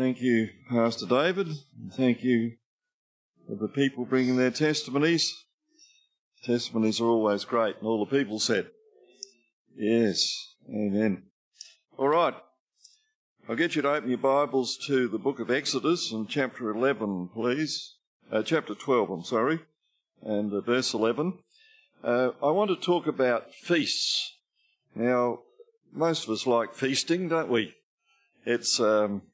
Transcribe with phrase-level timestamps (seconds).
[0.00, 1.48] Thank you, Pastor David.
[1.92, 2.52] Thank you
[3.46, 5.44] for the people bringing their testimonies.
[6.42, 8.70] Testimonies are always great, and all the people said,
[9.76, 11.24] Yes, amen.
[11.98, 12.32] All right,
[13.46, 17.28] I'll get you to open your Bibles to the book of Exodus and chapter 11,
[17.34, 17.96] please.
[18.32, 19.60] Uh, chapter 12, I'm sorry,
[20.22, 21.34] and uh, verse 11.
[22.02, 24.38] Uh, I want to talk about feasts.
[24.94, 25.40] Now,
[25.92, 27.74] most of us like feasting, don't we?
[28.46, 29.24] It's, um,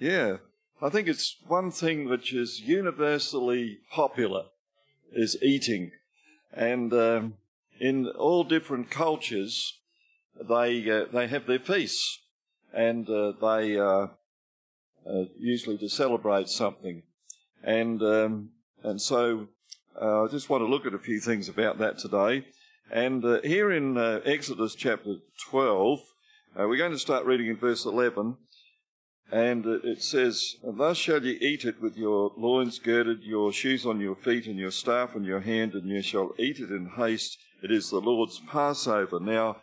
[0.00, 0.38] yeah,
[0.80, 4.44] I think it's one thing which is universally popular
[5.12, 5.92] is eating.
[6.52, 7.34] And um,
[7.78, 9.78] in all different cultures,
[10.40, 12.20] they, uh, they have their feasts.
[12.72, 14.06] And uh, they uh,
[15.38, 17.02] usually to celebrate something.
[17.62, 18.50] And, um,
[18.82, 19.48] and so
[20.00, 22.46] uh, I just want to look at a few things about that today.
[22.90, 25.16] And uh, here in uh, Exodus chapter
[25.50, 26.00] 12,
[26.58, 28.36] uh, we're going to start reading in verse 11.
[29.32, 34.00] And it says, Thus shall ye eat it with your loins girded, your shoes on
[34.00, 37.38] your feet, and your staff in your hand, and ye shall eat it in haste.
[37.62, 39.20] It is the Lord's Passover.
[39.20, 39.58] Now,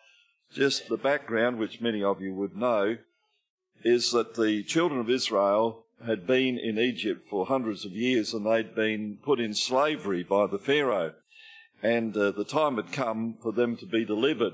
[0.53, 2.97] just the background, which many of you would know,
[3.83, 8.45] is that the children of Israel had been in Egypt for hundreds of years and
[8.45, 11.13] they'd been put in slavery by the Pharaoh.
[11.81, 14.53] And uh, the time had come for them to be delivered.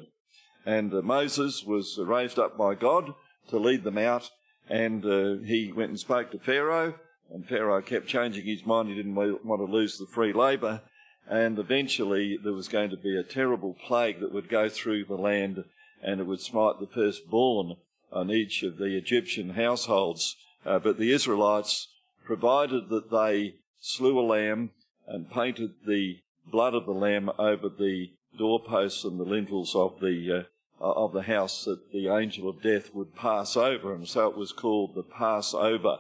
[0.66, 3.14] And uh, Moses was raised up by God
[3.50, 4.30] to lead them out.
[4.70, 6.96] And uh, he went and spoke to Pharaoh.
[7.32, 8.90] And Pharaoh kept changing his mind.
[8.90, 10.82] He didn't want to lose the free labour.
[11.30, 15.16] And eventually there was going to be a terrible plague that would go through the
[15.16, 15.64] land
[16.02, 17.78] and it would smite the firstborn
[18.12, 20.36] on each of the Egyptian households.
[20.66, 21.88] Uh, but the Israelites,
[22.24, 24.72] provided that they slew a lamb
[25.08, 30.40] and painted the blood of the lamb over the doorposts and the lintels of the
[30.40, 30.44] uh,
[30.84, 34.52] of the house, that the angel of death would pass over, and so it was
[34.52, 36.00] called the Passover.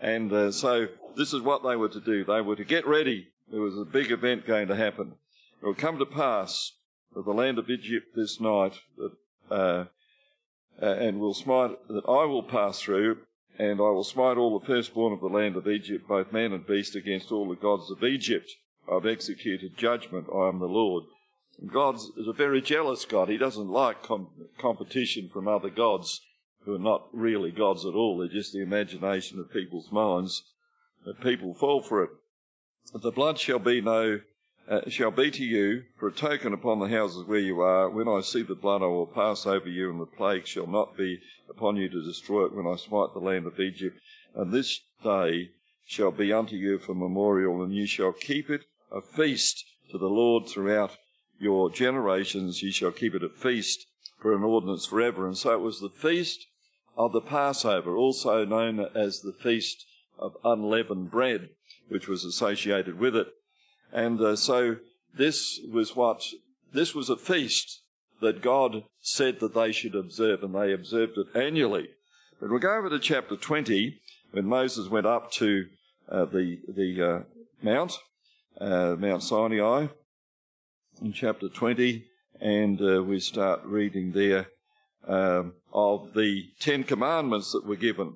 [0.00, 2.24] And uh, so this is what they were to do.
[2.24, 3.28] They were to get ready.
[3.50, 5.14] There was a big event going to happen.
[5.62, 6.72] It will come to pass
[7.14, 9.12] that the land of Egypt this night, that,
[9.50, 9.84] uh,
[10.80, 13.18] uh and will smite that I will pass through,
[13.58, 16.66] and I will smite all the firstborn of the land of Egypt, both man and
[16.66, 18.50] beast, against all the gods of Egypt.
[18.90, 20.26] I've executed judgment.
[20.32, 21.04] I am the Lord.
[21.66, 23.28] God is a very jealous God.
[23.28, 26.20] He doesn't like com- competition from other gods
[26.64, 28.18] who are not really gods at all.
[28.18, 30.44] They're just the imagination of people's minds.
[31.04, 32.10] That people fall for it.
[32.92, 34.20] The blood shall be no
[34.68, 37.88] uh, shall be to you for a token upon the houses where you are.
[37.88, 40.96] When I see the blood, I will pass over you, and the plague shall not
[40.96, 43.98] be upon you to destroy it when I smite the land of Egypt.
[44.34, 45.50] And this day
[45.86, 50.06] shall be unto you for memorial, and you shall keep it a feast to the
[50.08, 50.98] Lord throughout
[51.38, 52.62] your generations.
[52.62, 53.86] ye shall keep it a feast
[54.20, 55.26] for an ordinance forever.
[55.26, 56.46] And so it was the feast
[56.96, 59.86] of the Passover, also known as the feast
[60.18, 61.50] of unleavened bread,
[61.88, 63.28] which was associated with it.
[63.92, 64.76] And uh, so
[65.16, 66.24] this was what,
[66.72, 67.82] this was a feast
[68.20, 71.90] that God said that they should observe, and they observed it annually.
[72.40, 74.00] But we'll go over to chapter 20,
[74.32, 75.66] when Moses went up to
[76.10, 77.22] uh, the, the uh,
[77.62, 77.98] mount,
[78.60, 79.86] uh, Mount Sinai,
[81.00, 82.04] in chapter 20,
[82.40, 84.48] and uh, we start reading there
[85.06, 88.14] um, of the Ten Commandments that were given.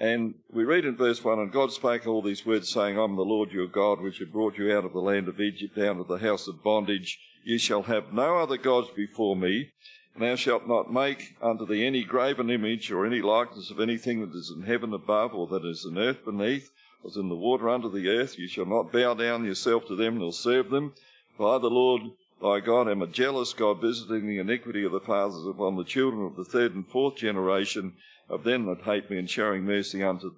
[0.00, 3.22] And we read in verse 1 And God spake all these words, saying, I'm the
[3.22, 6.08] Lord your God, which have brought you out of the land of Egypt, out of
[6.08, 7.18] the house of bondage.
[7.44, 9.72] You shall have no other gods before me.
[10.14, 14.20] And thou shalt not make unto thee any graven image or any likeness of anything
[14.20, 16.70] that is in heaven above, or that is in earth beneath,
[17.02, 18.38] or is in the water under the earth.
[18.38, 20.94] You shall not bow down yourself to them, nor serve them.
[21.38, 22.02] For I, the Lord
[22.42, 26.26] thy God, am a jealous God, visiting the iniquity of the fathers upon the children
[26.26, 27.94] of the third and fourth generation
[28.28, 30.32] of them that hate me and showing mercy unto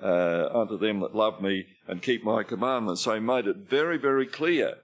[0.00, 3.02] uh, unto them that love me and keep my commandments.
[3.02, 4.76] So he made it very, very clear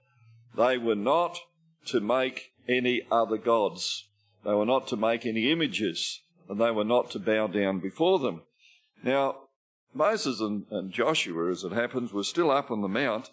[0.55, 1.39] they were not
[1.85, 4.09] to make any other gods.
[4.43, 8.19] They were not to make any images, and they were not to bow down before
[8.19, 8.41] them.
[9.01, 9.37] Now,
[9.93, 13.31] Moses and, and Joshua, as it happens, were still up on the mount,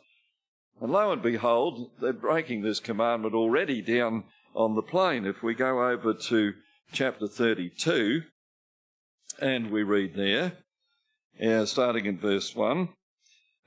[0.80, 4.24] and lo and behold, they're breaking this commandment already down
[4.54, 5.24] on the plain.
[5.24, 6.54] If we go over to
[6.92, 8.22] chapter 32,
[9.40, 10.52] and we read there,
[11.42, 12.88] uh, starting in verse 1,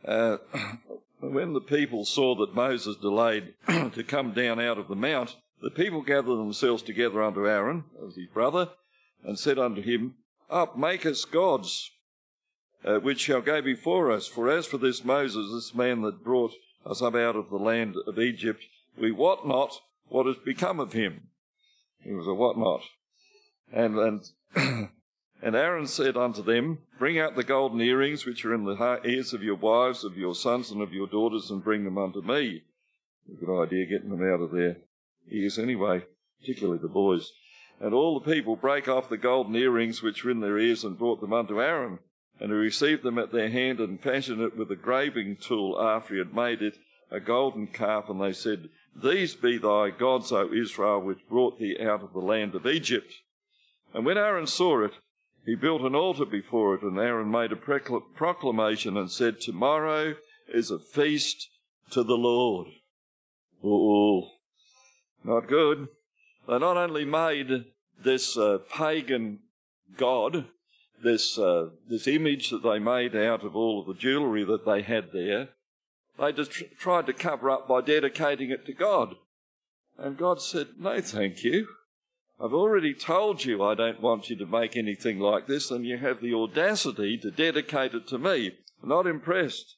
[0.05, 0.37] uh,
[1.19, 5.71] when the people saw that Moses delayed to come down out of the mount, the
[5.71, 8.69] people gathered themselves together unto Aaron, his brother,
[9.23, 10.15] and said unto him,
[10.49, 11.89] Up, make us gods,
[12.85, 14.27] uh, which shall go before us.
[14.27, 16.53] For as for this Moses, this man that brought
[16.89, 18.63] us up out of the land of Egypt,
[18.97, 19.79] we wot not
[20.09, 21.29] what has become of him.
[22.03, 22.81] He was a what not.
[23.71, 23.97] And,
[24.55, 24.89] and
[25.41, 29.33] And Aaron said unto them, Bring out the golden earrings which are in the ears
[29.33, 32.63] of your wives, of your sons, and of your daughters, and bring them unto me.
[33.39, 34.77] Good idea getting them out of their
[35.29, 36.03] ears anyway,
[36.39, 37.31] particularly the boys.
[37.79, 40.97] And all the people brake off the golden earrings which were in their ears and
[40.97, 41.99] brought them unto Aaron.
[42.39, 46.13] And he received them at their hand and fashioned it with a graving tool after
[46.13, 46.77] he had made it
[47.09, 48.09] a golden calf.
[48.09, 52.19] And they said, These be thy gods, O Israel, which brought thee out of the
[52.19, 53.13] land of Egypt.
[53.93, 54.93] And when Aaron saw it,
[55.45, 60.15] he built an altar before it, and Aaron made a proclamation and said, Tomorrow
[60.53, 61.47] is a feast
[61.91, 62.67] to the Lord.
[63.63, 64.29] Oh,
[65.23, 65.87] not good.
[66.47, 67.65] They not only made
[68.03, 69.39] this uh, pagan
[69.95, 70.45] god,
[71.03, 74.81] this, uh, this image that they made out of all of the jewellery that they
[74.81, 75.49] had there,
[76.19, 79.15] they just tr- tried to cover up by dedicating it to God.
[79.97, 81.67] And God said, No, thank you.
[82.39, 85.97] I've already told you I don't want you to make anything like this, and you
[85.97, 88.51] have the audacity to dedicate it to me.
[88.81, 89.75] I'm not impressed.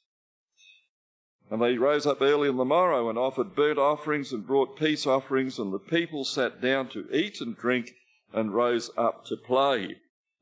[1.49, 5.07] And they rose up early on the morrow and offered burnt offerings and brought peace
[5.07, 7.91] offerings, and the people sat down to eat and drink
[8.33, 9.95] and rose up to play.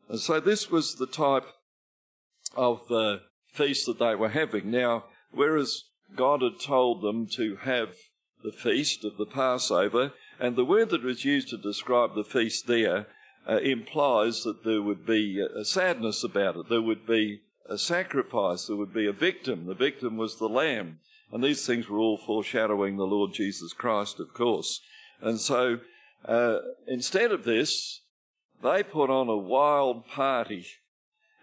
[0.10, 1.46] And so this was the type
[2.56, 3.22] of the
[3.52, 4.72] feast that they were having.
[4.72, 7.96] Now, whereas God had told them to have
[8.44, 12.68] the feast of the Passover, and the word that was used to describe the feast
[12.68, 13.08] there
[13.50, 16.70] uh, implies that there would be a sadness about it.
[16.70, 19.66] There would be a sacrifice, there would be a victim.
[19.66, 21.00] The victim was the lamb.
[21.32, 24.80] And these things were all foreshadowing the Lord Jesus Christ, of course.
[25.22, 25.80] And so
[26.24, 28.02] uh, instead of this,
[28.64, 30.66] they put on a wild party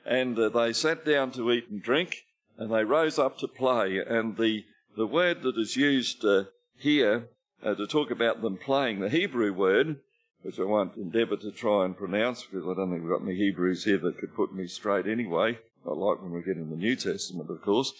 [0.04, 2.24] and uh, they sat down to eat and drink
[2.58, 3.98] and they rose up to play.
[3.98, 4.64] And the,
[4.96, 6.44] the word that is used uh,
[6.78, 7.28] here
[7.62, 10.00] uh, to talk about them playing, the Hebrew word,
[10.42, 13.36] which I won't endeavour to try and pronounce because I don't think we've got any
[13.36, 15.58] Hebrews here that could put me straight anyway.
[15.86, 17.92] Not like when we get in the New Testament, of course.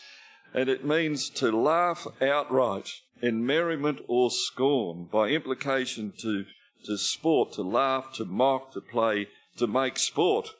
[0.53, 2.89] And it means to laugh outright
[3.21, 6.45] in merriment or scorn, by implication to,
[6.85, 10.51] to sport, to laugh, to mock, to play, to make sport.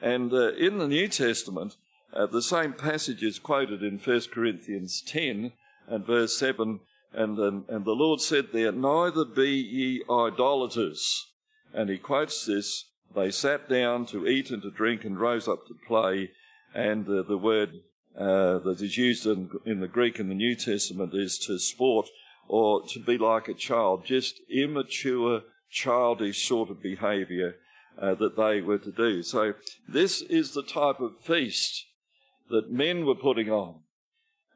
[0.00, 1.76] And uh, in the New Testament,
[2.12, 5.52] uh, the same passage is quoted in 1 Corinthians 10
[5.88, 6.80] and verse 7.
[7.12, 11.26] And, and, and the Lord said there, Neither be ye idolaters.
[11.72, 12.84] And he quotes this
[13.14, 16.30] They sat down to eat and to drink and rose up to play
[16.76, 17.70] and uh, the word
[18.18, 22.06] uh, that is used in, in the Greek in the New Testament is to sport
[22.48, 25.42] or to be like a child, just immature,
[25.76, 27.56] childish sort of behaviour
[28.00, 29.22] uh, that they were to do.
[29.22, 29.52] So
[29.86, 31.84] this is the type of feast
[32.48, 33.80] that men were putting on,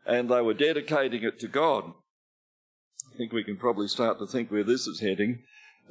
[0.06, 1.92] and they were dedicating it to God.
[3.12, 5.42] I think we can probably start to think where this is heading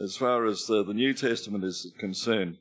[0.01, 2.57] as far as the, the New Testament is concerned.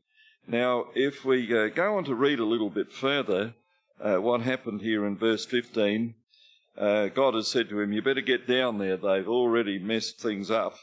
[0.47, 3.55] Now, if we uh, go on to read a little bit further,
[4.03, 6.15] uh, what happened here in verse 15,
[6.77, 8.97] uh, God has said to him, You better get down there.
[8.97, 10.75] They've already messed things up.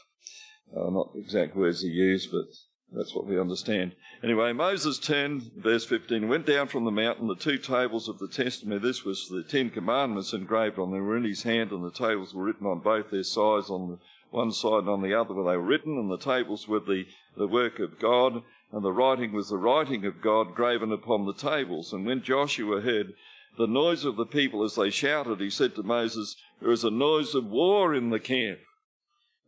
[0.74, 2.46] Uh, not the exact words he used, but
[2.92, 3.94] that's what we understand.
[4.22, 7.28] Anyway, Moses turned, verse 15, went down from the mountain.
[7.28, 11.16] The two tables of the testimony, this was the Ten Commandments engraved on them, were
[11.16, 13.98] in his hand, and the tables were written on both their sides, on
[14.30, 17.04] one side and on the other where they were written, and the tables were the,
[17.36, 18.42] the work of God
[18.72, 21.92] and the writing was the writing of God graven upon the tables.
[21.92, 23.14] And when Joshua heard
[23.56, 26.90] the noise of the people as they shouted, he said to Moses, There is a
[26.90, 28.58] noise of war in the camp.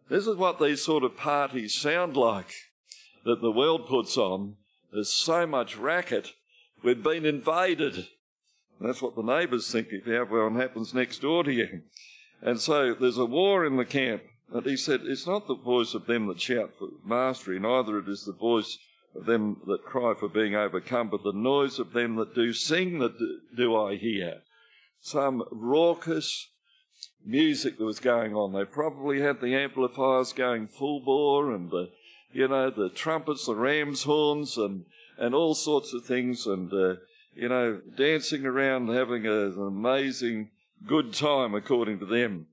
[0.08, 2.54] This is what these sort of parties sound like
[3.24, 4.56] that the world puts on.
[4.90, 6.32] There's so much racket.
[6.82, 8.06] We've been invaded.
[8.80, 11.82] That's what the neighbours think if one happens next door to you.
[12.40, 14.22] And so there's a war in the camp.
[14.52, 18.08] And he said, It's not the voice of them that shout for mastery, neither it
[18.08, 18.78] is the voice
[19.14, 22.98] of them that cry for being overcome, but the noise of them that do sing
[23.00, 23.18] that
[23.54, 24.38] do I hear.
[25.00, 26.48] Some raucous
[27.28, 28.52] music that was going on.
[28.52, 31.90] They probably had the amplifiers going full bore and the,
[32.32, 34.87] you know, the trumpets, the ram's horns and,
[35.18, 36.94] and all sorts of things and, uh,
[37.35, 40.50] you know, dancing around having a, an amazing
[40.87, 42.47] good time according to them.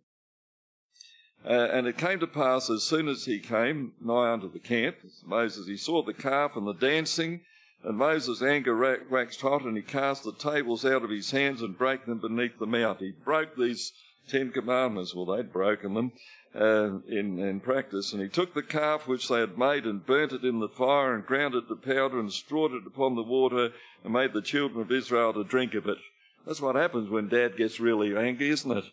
[1.48, 4.98] Uh, and it came to pass as soon as he came nigh unto the camp,
[5.24, 7.41] Moses, he saw the calf and the dancing,
[7.84, 8.75] and Moses' anger
[9.12, 12.58] waxed hot, and he cast the tables out of his hands and brake them beneath
[12.58, 13.00] the mount.
[13.00, 13.94] He broke these
[14.27, 15.13] Ten Commandments.
[15.13, 16.12] Well, they'd broken them
[16.53, 18.13] uh, in, in practice.
[18.13, 21.13] And he took the calf which they had made and burnt it in the fire
[21.13, 23.72] and ground it to powder and strawed it upon the water
[24.03, 25.98] and made the children of Israel to drink of it.
[26.46, 28.86] That's what happens when dad gets really angry, isn't it?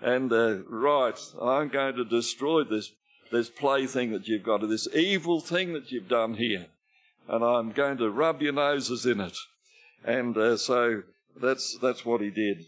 [0.00, 2.92] and uh, right, I'm going to destroy this
[3.30, 6.66] this plaything that you've got, this evil thing that you've done here.
[7.28, 9.36] and I'm going to rub your noses in it.
[10.02, 11.02] And uh, so
[11.38, 12.64] that's, that's what he did.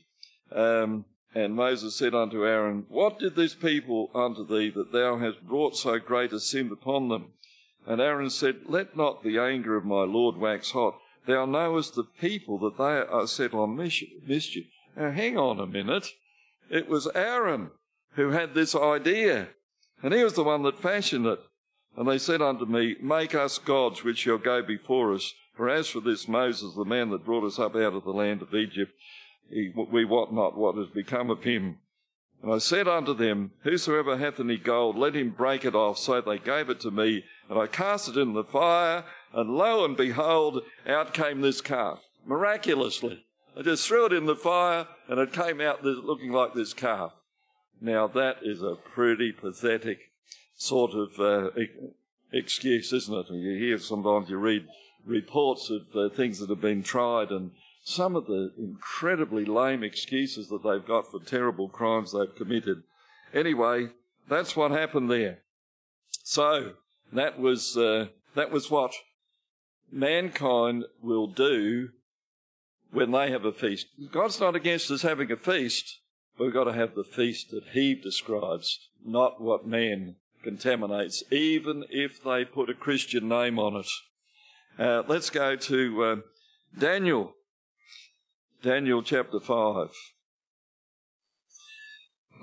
[0.52, 5.46] Um, and Moses said unto Aaron, What did this people unto thee that thou hast
[5.46, 7.32] brought so great a sin upon them?
[7.86, 10.96] And Aaron said, Let not the anger of my Lord wax hot.
[11.26, 14.66] Thou knowest the people that they are set on mischief.
[14.96, 16.08] Now hang on a minute.
[16.68, 17.70] It was Aaron
[18.14, 19.48] who had this idea,
[20.02, 21.40] and he was the one that fashioned it.
[21.96, 25.32] And they said unto me, Make us gods which shall go before us.
[25.54, 28.40] For as for this Moses, the man that brought us up out of the land
[28.40, 28.92] of Egypt,
[29.50, 31.78] he, we wot not what has become of him.
[32.42, 35.98] And I said unto them, Whosoever hath any gold, let him break it off.
[35.98, 39.84] So they gave it to me, and I cast it in the fire, and lo
[39.84, 43.26] and behold, out came this calf, miraculously.
[43.56, 47.12] I just threw it in the fire, and it came out looking like this calf.
[47.80, 50.10] Now that is a pretty pathetic
[50.54, 51.50] sort of uh,
[52.32, 53.30] excuse, isn't it?
[53.30, 54.66] You hear sometimes you read
[55.04, 60.48] reports of uh, things that have been tried and some of the incredibly lame excuses
[60.48, 62.82] that they've got for terrible crimes they've committed.
[63.32, 63.88] Anyway,
[64.28, 65.38] that's what happened there.
[66.22, 66.74] So
[67.12, 68.92] that was uh, that was what
[69.90, 71.90] mankind will do
[72.92, 73.86] when they have a feast.
[74.12, 76.00] God's not against us having a feast.
[76.38, 82.22] We've got to have the feast that He describes, not what man contaminates, even if
[82.22, 83.86] they put a Christian name on it.
[84.78, 86.16] Uh, let's go to uh,
[86.78, 87.34] Daniel,
[88.62, 89.88] Daniel chapter 5.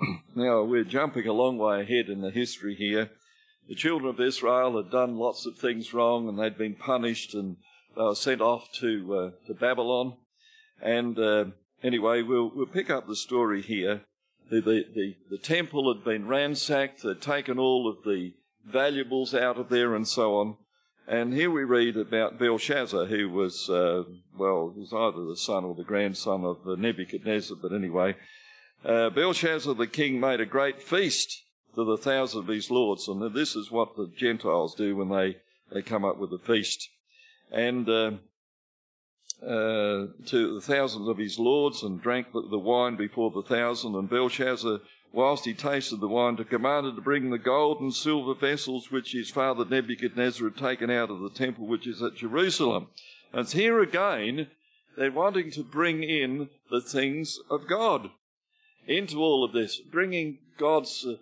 [0.34, 3.10] now, we're jumping a long way ahead in the history here.
[3.68, 7.58] The children of Israel had done lots of things wrong and they'd been punished and
[7.94, 10.16] they were sent off to, uh, to Babylon.
[10.82, 11.44] And uh,
[11.84, 14.00] anyway, we'll, we'll pick up the story here.
[14.50, 18.32] The, the, the, the temple had been ransacked, they'd taken all of the
[18.66, 20.56] valuables out of there and so on.
[21.10, 24.04] And here we read about Belshazzar, who was, uh,
[24.36, 28.14] well, was either the son or the grandson of Nebuchadnezzar, but anyway.
[28.84, 33.34] Uh, Belshazzar the king made a great feast to the thousand of his lords, and
[33.34, 35.38] this is what the Gentiles do when they,
[35.72, 36.90] they come up with a feast.
[37.50, 38.10] And uh,
[39.42, 44.10] uh, to the thousands of his lords, and drank the wine before the thousand, and
[44.10, 44.80] Belshazzar
[45.12, 49.12] whilst he tasted the wine, to commanded to bring the gold and silver vessels which
[49.12, 52.88] his father Nebuchadnezzar had taken out of the temple which is at Jerusalem.
[53.32, 54.48] And here again,
[54.96, 58.10] they're wanting to bring in the things of God
[58.86, 61.16] into all of this, bringing God's uh,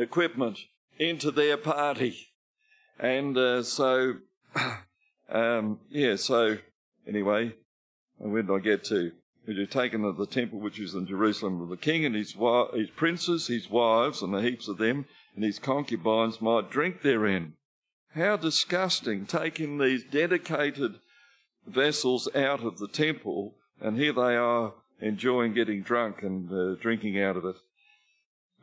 [0.00, 0.58] equipment
[0.98, 2.28] into their party.
[2.98, 4.14] And uh, so,
[5.30, 6.58] um, yeah, so
[7.06, 7.54] anyway,
[8.18, 9.12] where did I get to?
[9.44, 12.36] Which are taken of the temple which is in Jerusalem, of the king and his,
[12.74, 17.54] his princes, his wives, and the heaps of them, and his concubines might drink therein.
[18.14, 20.96] How disgusting, taking these dedicated
[21.66, 27.20] vessels out of the temple, and here they are enjoying getting drunk and uh, drinking
[27.20, 27.56] out of it.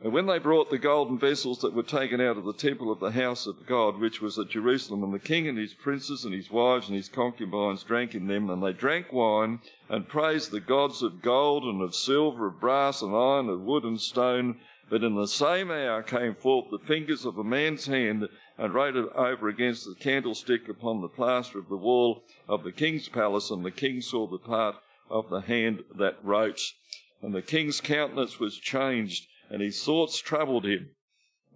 [0.00, 3.00] And when they brought the golden vessels that were taken out of the temple of
[3.00, 6.32] the house of God, which was at Jerusalem, and the king and his princes and
[6.32, 10.60] his wives and his concubines drank in them, and they drank wine, and praised the
[10.60, 14.60] gods of gold and of silver, of brass and iron, of wood and stone.
[14.88, 18.94] But in the same hour came forth the fingers of a man's hand, and wrote
[18.94, 23.50] it over against the candlestick upon the plaster of the wall of the king's palace,
[23.50, 24.76] and the king saw the part
[25.10, 26.60] of the hand that wrote.
[27.20, 30.90] And the king's countenance was changed and his thoughts troubled him.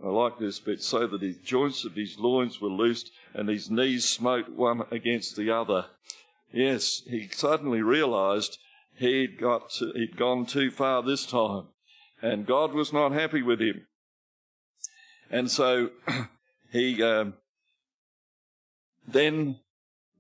[0.03, 3.71] I like this bit, so that his joints of his loins were loosed and his
[3.71, 5.87] knees smote one against the other.
[6.53, 8.59] Yes, he suddenly realized
[8.97, 11.69] he'd got to, he'd gone too far this time,
[12.21, 13.87] and God was not happy with him.
[15.31, 15.91] And so
[16.73, 17.35] he um,
[19.07, 19.61] then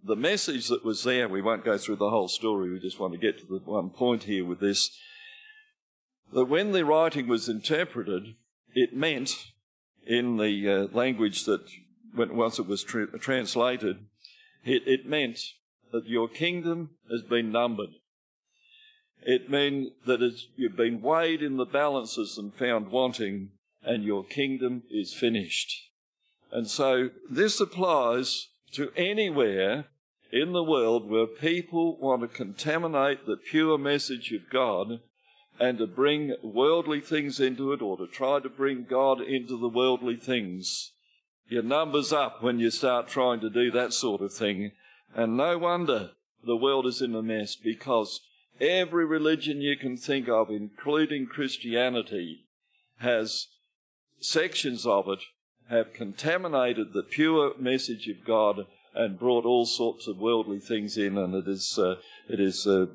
[0.04, 1.28] the message that was there.
[1.28, 2.70] We won't go through the whole story.
[2.70, 4.90] We just want to get to the one point here with this
[6.32, 8.34] that when the writing was interpreted,
[8.74, 9.36] it meant,
[10.06, 11.64] in the uh, language that
[12.16, 14.06] once it was tra- translated,
[14.64, 15.38] it, it meant
[15.92, 17.90] that your kingdom has been numbered.
[19.24, 20.20] It meant that
[20.56, 23.50] you've been weighed in the balances and found wanting,
[23.82, 25.90] and your kingdom is finished.
[26.50, 29.86] And so this applies to anywhere
[30.32, 35.00] in the world where people want to contaminate the pure message of God
[35.60, 39.68] and to bring worldly things into it or to try to bring God into the
[39.68, 40.92] worldly things.
[41.48, 44.72] Your numbers up when you start trying to do that sort of thing.
[45.14, 46.12] And no wonder
[46.44, 48.20] the world is in a mess because
[48.60, 52.46] every religion you can think of, including Christianity,
[52.98, 53.48] has
[54.20, 55.20] sections of it
[55.68, 61.16] have contaminated the pure message of God and brought all sorts of worldly things in,
[61.16, 61.94] and it is uh,
[62.28, 62.86] it is uh,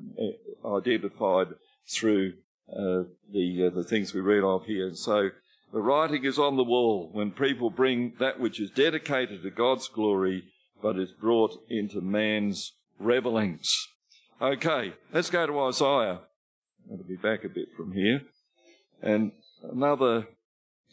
[0.64, 1.48] identified
[1.88, 2.34] through
[2.72, 4.94] uh, the uh, the things we read of here.
[4.94, 5.30] So
[5.72, 9.88] the writing is on the wall when people bring that which is dedicated to God's
[9.88, 10.44] glory,
[10.82, 13.88] but is brought into man's revelings.
[14.40, 16.20] Okay, let's go to Isaiah.
[16.96, 18.22] To be back a bit from here,
[19.02, 19.32] and
[19.62, 20.28] another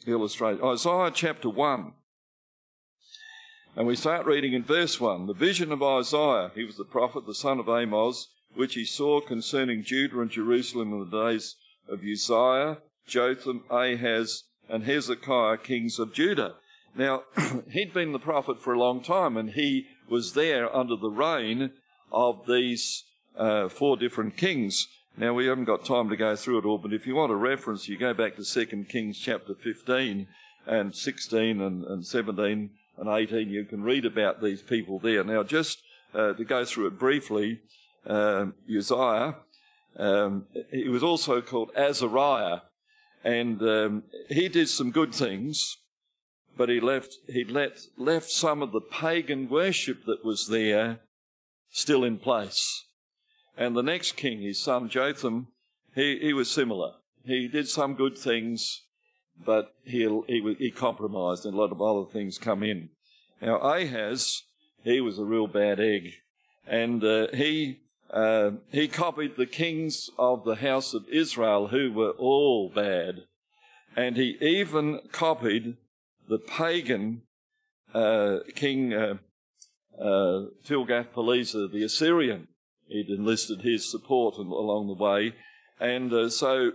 [0.05, 0.63] illustration.
[0.63, 1.93] Isaiah chapter one.
[3.77, 5.27] And we start reading in verse 1.
[5.27, 9.19] The vision of Isaiah, he was the prophet, the son of Amos, which he saw
[9.19, 16.13] concerning Judah and Jerusalem in the days of Uzziah, Jotham, Ahaz, and Hezekiah, kings of
[16.13, 16.55] Judah.
[16.95, 17.23] Now,
[17.71, 21.71] he'd been the prophet for a long time, and he was there under the reign
[22.11, 23.03] of these
[23.37, 24.87] uh, four different kings.
[25.17, 27.35] Now, we haven't got time to go through it all, but if you want a
[27.35, 30.27] reference, you go back to 2 Kings chapter 15
[30.65, 33.49] and 16 and, and 17 and 18.
[33.49, 35.23] You can read about these people there.
[35.23, 35.81] Now, just
[36.13, 37.61] uh, to go through it briefly,
[38.05, 39.35] uh, Uzziah
[39.97, 42.61] um, he was also called Azariah,
[43.23, 45.77] and um, he did some good things,
[46.57, 50.99] but he left he let, left some of the pagan worship that was there
[51.69, 52.85] still in place.
[53.57, 55.47] And the next king, his son Jotham,
[55.95, 56.93] he, he was similar.
[57.23, 58.83] He did some good things,
[59.45, 62.89] but he, he, he compromised, and a lot of other things come in.
[63.41, 64.43] Now Ahaz,
[64.83, 66.11] he was a real bad egg,
[66.67, 67.79] and uh, he
[68.15, 73.23] uh, he copied the kings of the house of Israel, who were all bad,
[73.93, 75.75] and he even copied
[76.29, 77.23] the pagan
[77.93, 79.15] uh, king uh,
[79.99, 82.47] uh, Tiglath-Pileser, the Assyrian.
[82.87, 85.33] He'd enlisted his support along the way,
[85.77, 86.71] and uh, so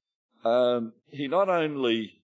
[0.44, 2.22] um, he not only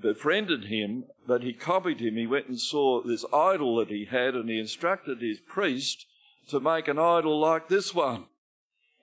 [0.00, 2.16] befriended him, but he copied him.
[2.16, 6.06] He went and saw this idol that he had, and he instructed his priest
[6.50, 8.26] to make an idol like this one.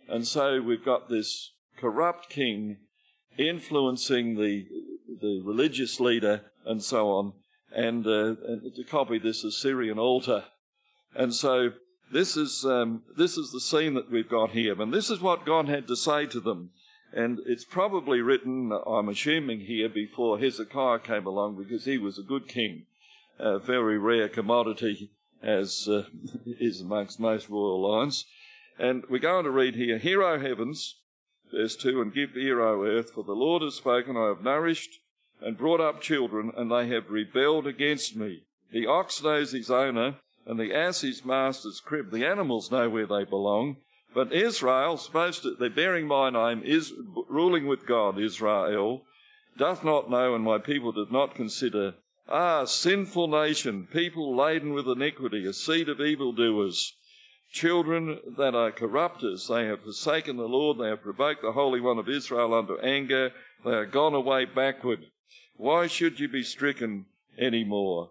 [0.07, 2.77] And so we've got this corrupt king
[3.37, 4.65] influencing the,
[5.21, 7.33] the religious leader and so on,
[7.71, 10.45] and, uh, and to copy this Assyrian altar.
[11.15, 11.71] And so
[12.11, 14.81] this is, um, this is the scene that we've got here.
[14.81, 16.71] And this is what God had to say to them.
[17.13, 22.23] And it's probably written, I'm assuming here, before Hezekiah came along because he was a
[22.23, 22.85] good king,
[23.39, 26.03] a very rare commodity as uh,
[26.45, 28.25] is amongst most royal lines.
[28.79, 30.99] And we're going to read here, Hear, O heavens,
[31.51, 34.99] verse 2, and give ear, O earth, for the Lord has spoken, I have nourished
[35.41, 38.43] and brought up children, and they have rebelled against me.
[38.71, 42.11] The ox knows his owner, and the ass his master's crib.
[42.11, 43.77] The animals know where they belong.
[44.13, 46.93] But Israel, supposed to, they're bearing my name, is
[47.29, 49.03] ruling with God, Israel,
[49.57, 51.95] doth not know, and my people did not consider
[52.29, 56.93] Ah, sinful nation, people laden with iniquity, a seed of evildoers,
[57.53, 59.47] children that are corrupters.
[59.47, 63.31] They have forsaken the Lord, they have provoked the Holy One of Israel unto anger,
[63.63, 65.05] they are gone away backward.
[65.55, 67.05] Why should you be stricken
[67.37, 68.09] any more?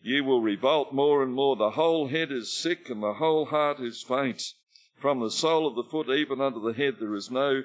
[0.00, 1.54] You will revolt more and more.
[1.54, 4.54] The whole head is sick and the whole heart is faint.
[4.98, 7.64] From the sole of the foot even unto the head there is no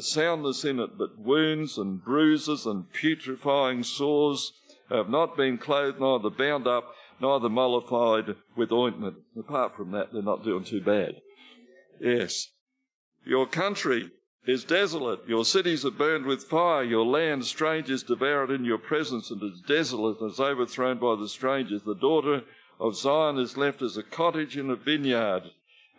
[0.00, 4.52] soundness in it, but wounds and bruises and putrefying sores
[4.90, 9.16] have not been clothed, neither bound up, neither mollified with ointment.
[9.38, 11.16] Apart from that, they're not doing too bad.
[12.00, 12.48] Yes.
[13.24, 14.10] Your country
[14.46, 15.20] is desolate.
[15.26, 16.84] Your cities are burned with fire.
[16.84, 21.16] Your land, strangers devour it in your presence, and is desolate and is overthrown by
[21.16, 21.82] the strangers.
[21.82, 22.42] The daughter
[22.78, 25.50] of Zion is left as a cottage in a vineyard,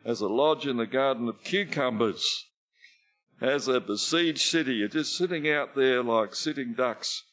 [0.04, 2.46] as a lodge in a garden of cucumbers,
[3.42, 4.76] as a besieged city.
[4.76, 7.24] You're just sitting out there like sitting ducks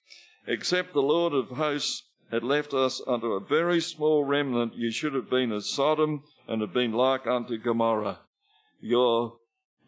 [0.47, 5.15] Except the Lord of hosts had left us unto a very small remnant, you should
[5.15, 8.21] have been as Sodom and have been like unto Gomorrah.
[8.81, 9.35] Your,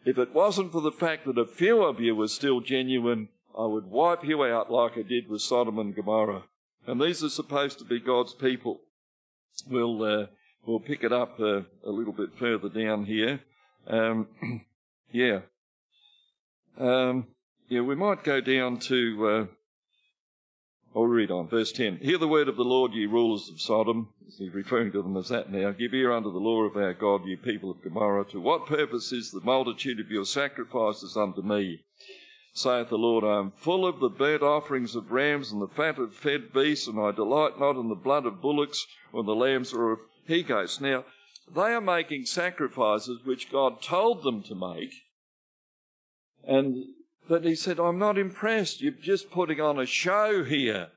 [0.05, 3.65] if it wasn't for the fact that a few of you were still genuine, I
[3.65, 6.43] would wipe you out like I did with Sodom and Gomorrah.
[6.85, 8.81] And these are supposed to be God's people.
[9.67, 10.25] We'll, uh,
[10.65, 13.41] we'll pick it up uh, a little bit further down here.
[13.87, 14.27] Um,
[15.11, 15.39] yeah.
[16.77, 17.27] Um,
[17.69, 19.45] yeah, we might go down to uh,
[20.95, 21.49] I'll read on.
[21.49, 21.97] Verse 10.
[21.97, 24.09] Hear the word of the Lord, ye rulers of Sodom.
[24.37, 25.71] He's referring to them as that now.
[25.71, 28.25] Give ear unto the law of our God, ye people of Gomorrah.
[28.31, 31.81] To what purpose is the multitude of your sacrifices unto me?
[32.53, 35.99] Saith the Lord, I am full of the burnt offerings of rams and the fat
[35.99, 39.73] of fed beasts, and I delight not in the blood of bullocks or the lambs
[39.73, 40.79] or of he goats.
[40.79, 41.03] Now,
[41.53, 44.93] they are making sacrifices which God told them to make,
[46.45, 46.85] and
[47.27, 48.81] but he said, I'm not impressed.
[48.81, 50.89] You're just putting on a show here,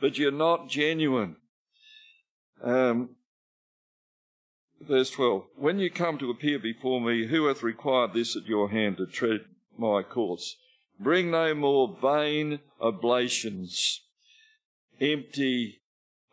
[0.00, 1.36] but you're not genuine.
[2.62, 3.16] Um,
[4.80, 8.70] verse 12 When you come to appear before me, who hath required this at your
[8.70, 9.40] hand to tread
[9.76, 10.56] my courts?
[11.00, 14.02] Bring no more vain oblations,
[15.00, 15.80] empty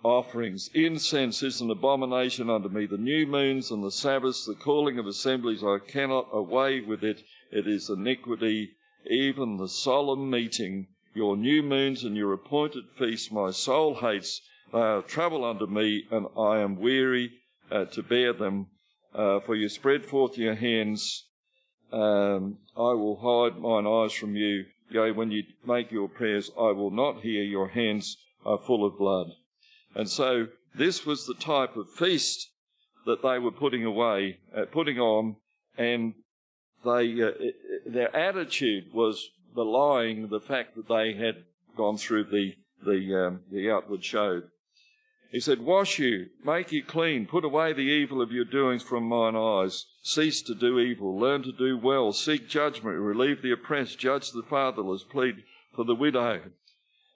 [0.03, 0.69] offerings.
[0.73, 2.85] Incense is an abomination unto me.
[2.85, 7.23] The new moons and the Sabbaths, the calling of assemblies, I cannot away with it.
[7.51, 8.71] It is iniquity,
[9.09, 10.87] even the solemn meeting.
[11.13, 14.41] Your new moons and your appointed feasts my soul hates.
[14.71, 17.31] They are trouble unto me, and I am weary
[17.71, 18.67] uh, to bear them.
[19.13, 21.25] Uh, for you spread forth your hands.
[21.91, 24.65] Um, I will hide mine eyes from you.
[24.91, 27.43] Yea, when you make your prayers, I will not hear.
[27.43, 29.27] Your hands are full of blood.
[29.95, 32.49] And so this was the type of feast
[33.05, 35.37] that they were putting away, uh, putting on,
[35.77, 36.13] and
[36.83, 37.31] they, uh,
[37.85, 41.43] their attitude was belying the fact that they had
[41.75, 44.43] gone through the the um, the outward show.
[45.31, 49.03] He said, Wash you, make you clean, put away the evil of your doings from
[49.03, 49.85] mine eyes.
[50.01, 54.41] Cease to do evil, learn to do well, seek judgment, relieve the oppressed, judge the
[54.41, 55.43] fatherless, plead
[55.75, 56.41] for the widow.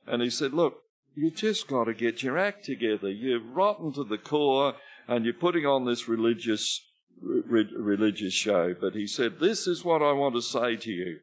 [0.06, 0.84] And he said, Look,
[1.16, 3.10] you've just got to get your act together.
[3.10, 4.76] You're rotten to the core,
[5.08, 6.86] and you're putting on this religious
[7.22, 8.74] re- religious show.
[8.80, 11.20] But he said, This is what I want to say to you.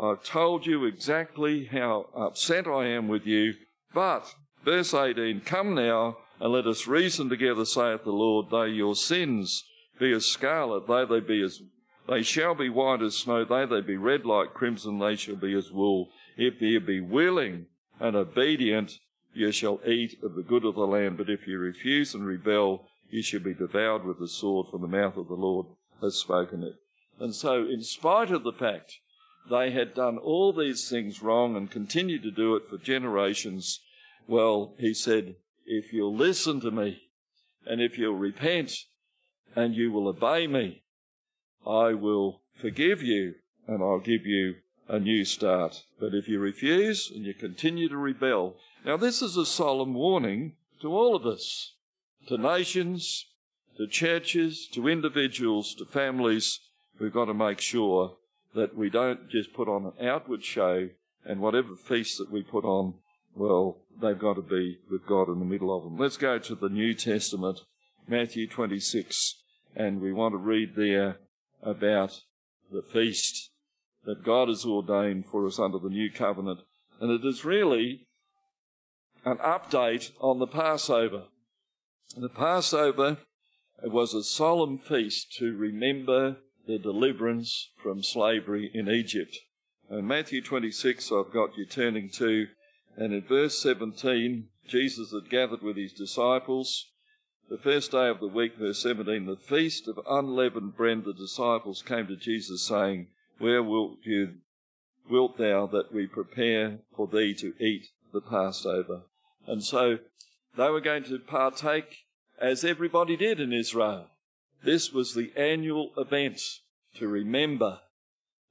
[0.00, 3.54] I've told you exactly how upset I am with you,
[3.92, 8.94] but Verse 18 Come now, and let us reason together, saith the Lord, though your
[8.94, 9.64] sins
[9.98, 11.62] be as scarlet, though they be as
[12.08, 15.54] they shall be white as snow, though they be red like crimson, they shall be
[15.54, 16.10] as wool.
[16.36, 17.66] If ye be willing
[17.98, 18.98] and obedient,
[19.32, 21.18] ye shall eat of the good of the land.
[21.18, 24.86] But if ye refuse and rebel, ye shall be devoured with the sword, for the
[24.86, 25.66] mouth of the Lord
[26.00, 26.74] has spoken it.
[27.18, 29.00] And so, in spite of the fact
[29.48, 33.80] they had done all these things wrong and continued to do it for generations,
[34.26, 37.02] well, he said, if you'll listen to me
[37.66, 38.72] and if you'll repent
[39.54, 40.82] and you will obey me,
[41.66, 43.34] I will forgive you
[43.66, 44.56] and I'll give you
[44.88, 45.84] a new start.
[45.98, 50.56] But if you refuse and you continue to rebel, now this is a solemn warning
[50.80, 51.74] to all of us,
[52.26, 53.26] to nations,
[53.76, 56.60] to churches, to individuals, to families.
[56.98, 58.16] We've got to make sure
[58.54, 60.90] that we don't just put on an outward show
[61.24, 62.94] and whatever feast that we put on,
[63.34, 65.98] well, they've got to be with God in the middle of them.
[65.98, 67.60] Let's go to the New Testament,
[68.08, 69.36] Matthew 26,
[69.76, 71.18] and we want to read there
[71.62, 72.22] about
[72.72, 73.50] the feast
[74.04, 76.60] that God has ordained for us under the new covenant.
[77.00, 78.06] And it is really
[79.24, 81.24] an update on the Passover.
[82.16, 83.18] The Passover
[83.84, 89.38] was a solemn feast to remember the deliverance from slavery in Egypt.
[89.88, 92.48] And Matthew 26, I've got you turning to,
[92.96, 96.90] and in verse 17, Jesus had gathered with his disciples.
[97.48, 101.80] The first day of the week, verse 17, the feast of unleavened bread, the disciples
[101.80, 103.06] came to Jesus saying,
[103.38, 104.38] Where wilt you,
[105.08, 109.02] wilt thou that we prepare for thee to eat the Passover?
[109.46, 110.00] And so
[110.56, 112.06] they were going to partake
[112.40, 114.06] as everybody did in Israel.
[114.64, 116.40] This was the annual event
[116.94, 117.80] to remember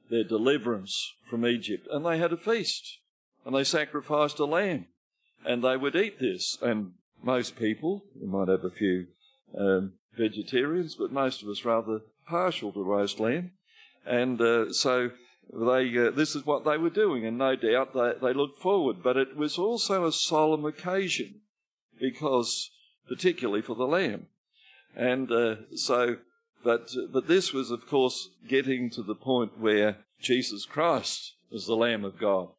[0.09, 1.87] their deliverance from Egypt.
[1.91, 2.99] And they had a feast
[3.45, 4.85] and they sacrificed a lamb,
[5.45, 6.57] and they would eat this.
[6.61, 6.91] And
[7.23, 9.07] most people, we might have a few
[9.57, 13.51] um, vegetarians, but most of us rather partial to roast lamb,
[14.05, 15.11] and uh, so
[15.51, 19.01] they uh, this is what they were doing, and no doubt they, they looked forward.
[19.01, 21.41] But it was also a solemn occasion
[21.99, 22.71] because,
[23.07, 24.27] particularly for the lamb,
[24.95, 26.17] and uh, so.
[26.61, 31.75] But but this was, of course, getting to the point where Jesus Christ was the
[31.75, 32.49] Lamb of God,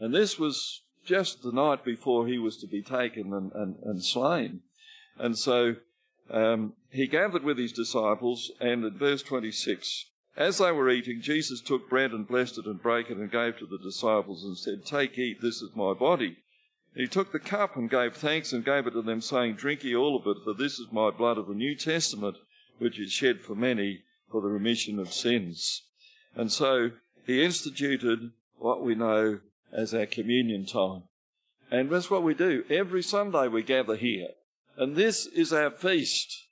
[0.00, 4.04] and this was just the night before he was to be taken and, and, and
[4.04, 4.60] slain.
[5.16, 5.76] And so
[6.30, 11.60] um, he gathered with his disciples, and in verse 26, as they were eating, Jesus
[11.60, 14.84] took bread and blessed it and brake it and gave to the disciples and said,
[14.84, 16.36] Take, eat, this is my body.
[16.96, 19.94] He took the cup and gave thanks and gave it to them, saying, Drink ye
[19.94, 22.38] all of it, for this is my blood of the New Testament,
[22.78, 25.82] which is shed for many for the remission of sins.
[26.34, 26.92] And so
[27.26, 31.02] he instituted what we know as our communion time.
[31.70, 32.64] And that's what we do.
[32.70, 34.28] Every Sunday we gather here.
[34.78, 36.46] And this is our feast.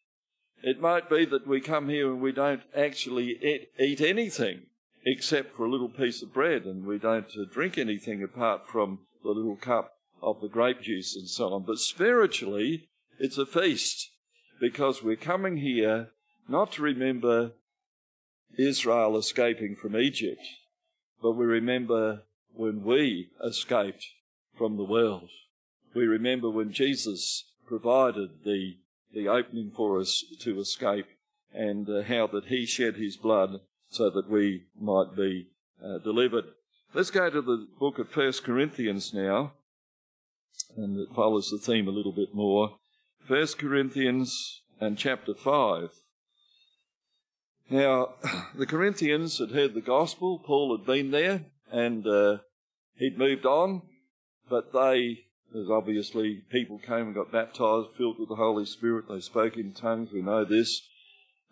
[0.62, 4.66] It might be that we come here and we don't actually eat anything
[5.06, 9.00] except for a little piece of bread and we don't uh, drink anything apart from
[9.22, 9.93] the little cup
[10.24, 11.62] of the grape juice and so on.
[11.62, 14.10] But spiritually, it's a feast
[14.60, 16.08] because we're coming here
[16.48, 17.52] not to remember
[18.56, 20.42] Israel escaping from Egypt,
[21.22, 24.06] but we remember when we escaped
[24.56, 25.30] from the world.
[25.94, 28.76] We remember when Jesus provided the,
[29.12, 31.06] the opening for us to escape
[31.52, 35.48] and uh, how that he shed his blood so that we might be
[35.84, 36.44] uh, delivered.
[36.92, 39.52] Let's go to the book of First Corinthians now,
[40.76, 42.76] and it follows the theme a little bit more.
[43.26, 45.90] First Corinthians and chapter 5.
[47.70, 48.14] Now,
[48.54, 52.38] the Corinthians had heard the gospel, Paul had been there, and uh,
[52.96, 53.82] he'd moved on,
[54.48, 55.24] but they,
[55.58, 59.72] as obviously people came and got baptized, filled with the Holy Spirit, they spoke in
[59.72, 60.86] tongues, we know this,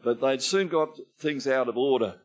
[0.05, 2.17] but they'd soon got things out of order,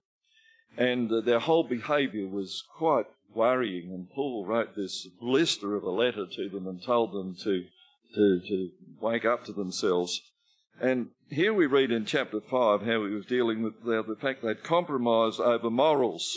[0.77, 3.05] and uh, their whole behaviour was quite
[3.37, 7.65] worrying, and Paul wrote this blister of a letter to them and told them to,
[8.15, 8.69] to, to
[8.99, 10.19] wake up to themselves.
[10.81, 14.41] And here we read in chapter 5 how he was dealing with the, the fact
[14.43, 16.35] they'd compromised over morals.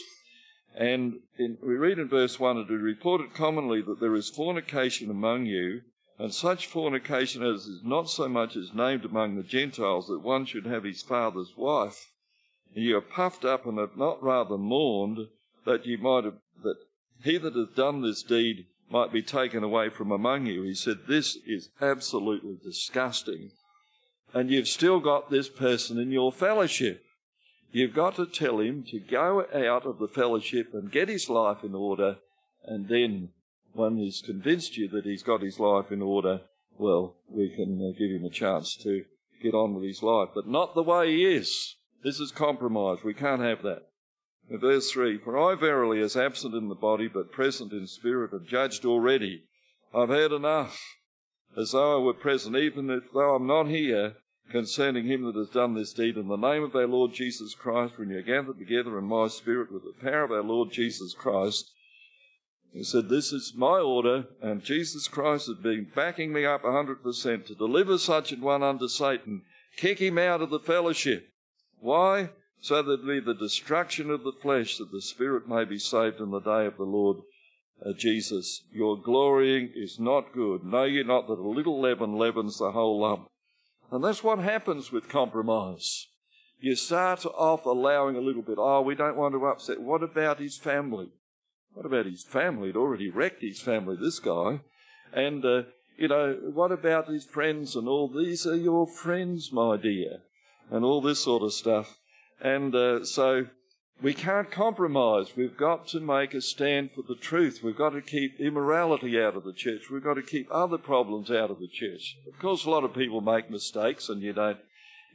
[0.75, 5.11] And in, we read in verse 1 it is reported commonly that there is fornication
[5.11, 5.81] among you,
[6.19, 10.45] and such fornication as is not so much as named among the Gentiles that one
[10.45, 12.11] should have his father's wife.
[12.75, 15.29] And you are puffed up and have not rather mourned
[15.65, 16.39] that you might have,
[17.23, 20.63] he that hath done this deed might be taken away from among you.
[20.63, 23.53] He said, This is absolutely disgusting.
[24.33, 27.03] And you've still got this person in your fellowship.
[27.73, 31.63] You've got to tell him to go out of the fellowship and get his life
[31.63, 32.17] in order,
[32.65, 33.31] and then,
[33.73, 36.41] when he's convinced you that he's got his life in order,
[36.79, 39.05] well, we can uh, give him a chance to
[39.41, 40.31] get on with his life.
[40.35, 41.77] But not the way he is.
[42.03, 43.05] This is compromise.
[43.05, 43.90] We can't have that.
[44.51, 48.47] Verse 3 For I verily, as absent in the body, but present in spirit, have
[48.47, 49.45] judged already.
[49.95, 50.81] I've heard enough,
[51.57, 54.17] as though I were present, even if though I'm not here,
[54.51, 57.97] concerning him that has done this deed in the name of our Lord Jesus Christ,
[57.97, 61.71] when you're gathered together in my spirit with the power of our Lord Jesus Christ.
[62.73, 66.69] He said, This is my order, and Jesus Christ has been backing me up a
[66.69, 69.43] 100% to deliver such an one unto Satan,
[69.77, 71.29] kick him out of the fellowship.
[71.79, 72.31] Why?
[72.61, 76.31] So that be the destruction of the flesh, that the spirit may be saved in
[76.31, 77.19] the day of the Lord
[77.85, 78.65] uh, Jesus.
[78.71, 80.65] Your glorying is not good.
[80.65, 83.29] Know ye not that a little leaven leavens the whole lump?
[83.91, 86.07] And that's what happens with compromise.
[86.61, 89.81] You start off allowing a little bit, oh, we don't want to upset.
[89.81, 91.09] What about his family?
[91.73, 92.69] What about his family?
[92.69, 94.61] He'd already wrecked his family, this guy.
[95.15, 95.63] And, uh,
[95.97, 98.09] you know, what about his friends and all?
[98.09, 100.19] These are your friends, my dear.
[100.71, 101.97] And all this sort of stuff.
[102.41, 103.47] And uh, so
[104.03, 105.37] we can't compromise.
[105.37, 107.61] We've got to make a stand for the truth.
[107.63, 109.91] We've got to keep immorality out of the church.
[109.91, 112.17] We've got to keep other problems out of the church.
[112.27, 114.59] Of course, a lot of people make mistakes, and you don't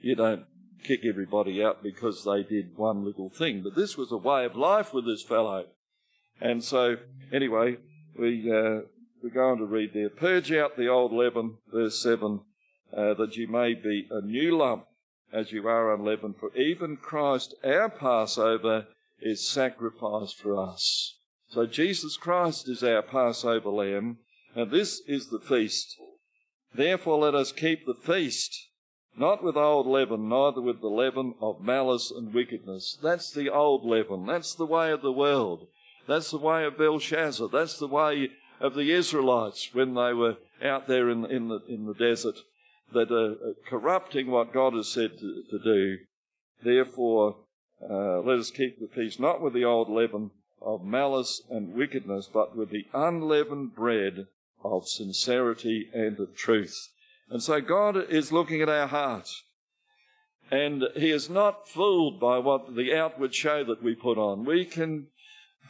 [0.01, 0.45] you don't
[0.83, 3.63] kick everybody out because they did one little thing.
[3.63, 5.65] But this was a way of life with this fellow,
[6.39, 6.97] and so
[7.33, 7.77] anyway,
[8.19, 8.81] we uh,
[9.23, 10.09] we go on to read there.
[10.09, 12.41] Purge out the old leaven, verse seven,
[12.95, 14.85] uh, that you may be a new lump
[15.31, 16.35] as you are unleavened.
[16.39, 18.87] For even Christ, our Passover,
[19.19, 21.17] is sacrificed for us.
[21.49, 24.17] So Jesus Christ is our Passover lamb,
[24.55, 25.95] and this is the feast.
[26.73, 28.69] Therefore let us keep the feast,
[29.17, 32.97] not with old leaven, neither with the leaven of malice and wickedness.
[33.01, 34.25] That's the old leaven.
[34.25, 35.67] That's the way of the world.
[36.07, 37.47] That's the way of Belshazzar.
[37.47, 41.85] That's the way of the Israelites when they were out there in, in, the, in
[41.85, 42.39] the desert
[42.95, 45.97] that are corrupting what God has said to, to do.
[46.63, 47.35] Therefore,
[47.87, 50.31] uh, let us keep the peace not with the old leaven
[50.61, 54.27] of malice and wickedness, but with the unleavened bread
[54.63, 56.89] of sincerity and of truth.
[57.29, 59.29] And so God is looking at our heart.
[60.49, 64.45] And He is not fooled by what the outward show that we put on.
[64.45, 65.07] We can,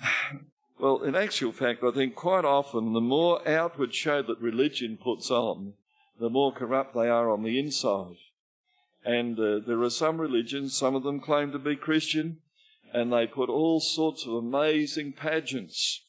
[0.79, 5.31] well, in actual fact, I think quite often the more outward show that religion puts
[5.31, 5.73] on,
[6.19, 8.17] the more corrupt they are on the inside.
[9.03, 12.37] And uh, there are some religions, some of them claim to be Christian,
[12.93, 16.01] and they put all sorts of amazing pageants.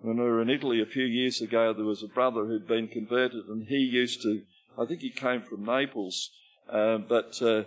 [0.00, 2.88] When we were in Italy a few years ago, there was a brother who'd been
[2.88, 4.42] converted, and he used to,
[4.78, 6.30] I think he came from Naples,
[6.70, 7.64] uh, but uh,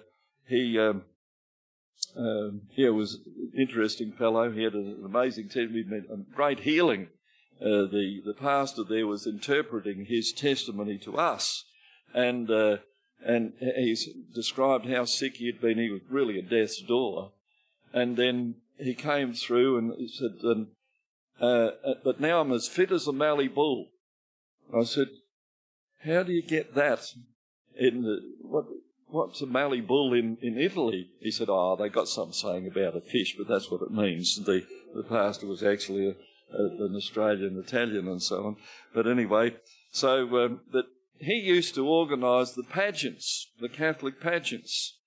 [0.47, 1.03] he, um,
[2.15, 4.51] um, yeah, was an interesting fellow.
[4.51, 7.07] He had an amazing testimony, a great healing.
[7.61, 11.65] Uh, the the pastor there was interpreting his testimony to us,
[12.13, 12.77] and uh,
[13.25, 15.77] and he's described how sick he had been.
[15.77, 17.31] He was really at death's door,
[17.93, 20.67] and then he came through and he said, um,
[21.39, 21.71] uh,
[22.03, 23.89] "But now I'm as fit as a Mallee bull."
[24.75, 25.07] I said,
[26.05, 27.13] "How do you get that
[27.77, 28.65] in the what?"
[29.11, 31.09] What's a Mallee bull in, in Italy?
[31.19, 34.35] He said, Oh, they got some saying about a fish, but that's what it means.
[34.35, 38.57] The, the pastor was actually a, a, an Australian Italian and so on.
[38.93, 39.55] But anyway,
[39.91, 40.85] so um, that
[41.19, 44.99] he used to organise the pageants, the Catholic pageants.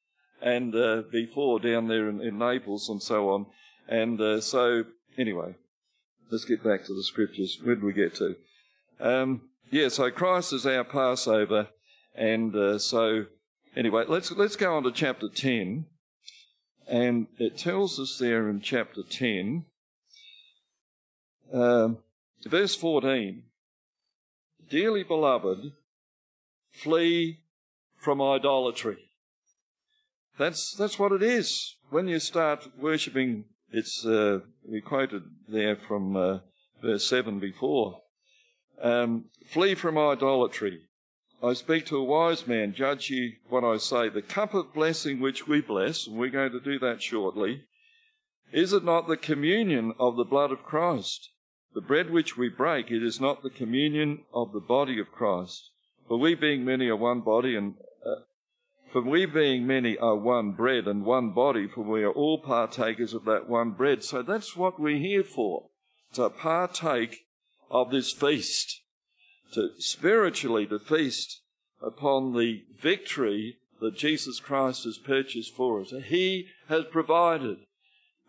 [0.43, 3.47] and uh, before down there in, in, Naples and so on.
[3.89, 4.85] And uh, so,
[5.17, 5.55] anyway,
[6.31, 7.59] let's get back to the scriptures.
[7.63, 8.35] Where did we get to?
[9.01, 11.69] Um, yeah, so Christ is our Passover,
[12.15, 13.27] and uh, so
[13.75, 15.87] anyway, let's let's go on to chapter ten,
[16.87, 19.65] and it tells us there in chapter ten,
[21.53, 21.99] um,
[22.45, 23.45] verse fourteen.
[24.69, 25.73] Dearly beloved,
[26.73, 27.41] flee
[27.99, 29.11] from idolatry.
[30.39, 31.77] That's that's what it is.
[31.91, 36.39] When you start worshipping, it's uh, we quoted there from uh,
[36.83, 38.01] verse seven before.
[38.81, 40.81] Um, flee from idolatry.
[41.43, 42.73] I speak to a wise man.
[42.73, 44.09] Judge ye what I say.
[44.09, 47.65] The cup of blessing which we bless, and we're going to do that shortly,
[48.53, 51.31] is it not the communion of the blood of Christ?
[51.75, 55.71] The bread which we break, it is not the communion of the body of Christ.
[56.09, 58.23] For we being many are one body and uh,
[58.93, 63.15] for we being many are one bread and one body, for we are all partakers
[63.15, 64.05] of that one bread.
[64.05, 65.71] So that's what we're here for,
[66.13, 67.25] to partake
[67.71, 68.83] of this feast,
[69.55, 71.41] to spiritually to feast
[71.81, 75.95] upon the victory that Jesus Christ has purchased for us.
[76.05, 77.61] He has provided.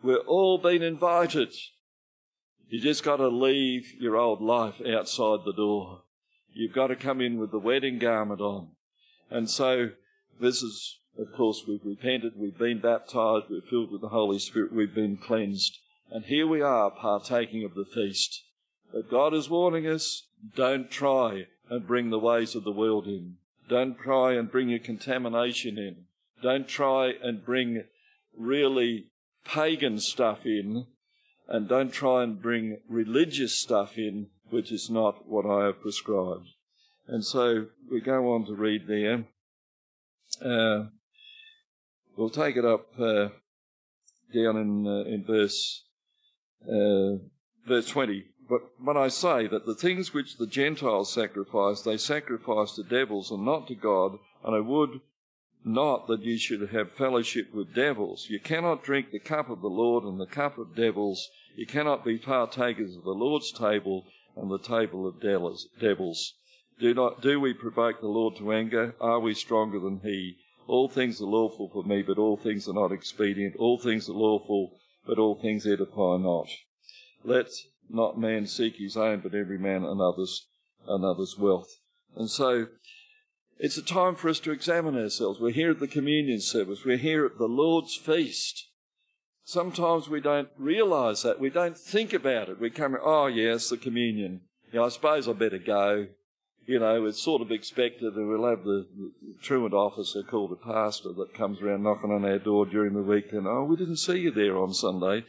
[0.02, 1.52] We're all been invited.
[2.68, 6.03] You just got to leave your old life outside the door.
[6.54, 8.68] You've got to come in with the wedding garment on.
[9.28, 9.90] And so
[10.40, 14.72] this is, of course, we've repented, we've been baptized, we're filled with the Holy Spirit,
[14.72, 15.78] we've been cleansed.
[16.10, 18.44] And here we are partaking of the feast.
[18.92, 23.36] But God is warning us, don't try and bring the ways of the world in.
[23.68, 26.04] Don't try and bring your contamination in.
[26.42, 27.84] Don't try and bring
[28.36, 29.06] really
[29.44, 30.86] pagan stuff in
[31.48, 36.48] and don't try and bring religious stuff in, which is not what I have prescribed.
[37.08, 39.24] And so we go on to read there.
[40.40, 40.86] Uh,
[42.16, 43.28] we'll take it up uh,
[44.32, 45.84] down in uh, in verse
[46.66, 47.18] uh,
[47.66, 48.24] verse twenty.
[48.48, 53.30] But when I say that the things which the Gentiles sacrifice, they sacrifice to devils
[53.30, 55.00] and not to God, and I would
[55.64, 58.26] not that you should have fellowship with devils.
[58.28, 61.30] You cannot drink the cup of the Lord and the cup of devils.
[61.56, 64.04] You cannot be partakers of the Lord's table
[64.36, 66.34] and the table of devils.
[66.80, 68.94] Do not do we provoke the Lord to anger?
[69.00, 70.36] Are we stronger than he?
[70.66, 73.54] All things are lawful for me, but all things are not expedient.
[73.56, 76.48] All things are lawful, but all things edify not.
[77.22, 77.48] Let
[77.88, 80.46] not man seek his own, but every man another's
[80.88, 81.78] another's wealth.
[82.16, 82.68] And so
[83.58, 85.40] it's a time for us to examine ourselves.
[85.40, 86.84] We're here at the communion service.
[86.84, 88.68] We're here at the Lord's feast.
[89.44, 91.38] Sometimes we don't realize that.
[91.38, 92.58] We don't think about it.
[92.58, 94.40] We come, oh, yes, the communion.
[94.72, 96.06] Yeah, I suppose I better go.
[96.66, 100.56] You know, it's sort of expected that we'll have the, the truant officer called a
[100.56, 103.98] pastor that comes around knocking on our door during the week and, oh, we didn't
[103.98, 105.24] see you there on Sunday.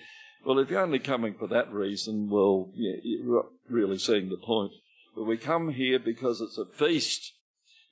[0.45, 4.37] Well, if you're only coming for that reason, well, yeah, you're not really seeing the
[4.37, 4.71] point.
[5.13, 7.33] But we come here because it's a feast.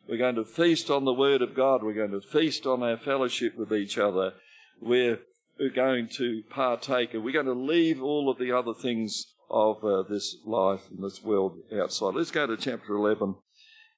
[0.07, 1.83] We're going to feast on the Word of God.
[1.83, 4.33] We're going to feast on our fellowship with each other.
[4.79, 5.19] We're,
[5.59, 9.83] we're going to partake, and we're going to leave all of the other things of
[9.83, 12.15] uh, this life and this world outside.
[12.15, 13.35] Let's go to chapter 11,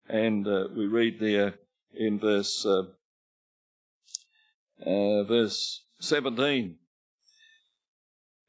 [0.10, 1.56] and uh, we read there
[1.94, 2.84] in verse uh,
[4.86, 6.76] uh verse 17.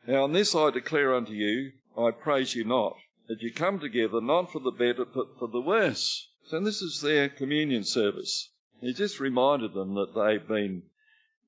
[0.09, 2.97] Now, on this I declare unto you, I praise you not,
[3.29, 6.29] that you come together not for the better, but for the worse.
[6.45, 8.51] So this is their communion service.
[8.81, 10.83] He just reminded them that they've been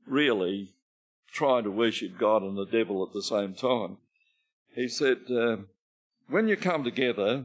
[0.06, 0.74] really
[1.32, 3.98] trying to worship God and the devil at the same time.
[4.74, 5.58] He said, uh,
[6.28, 7.44] when you come together,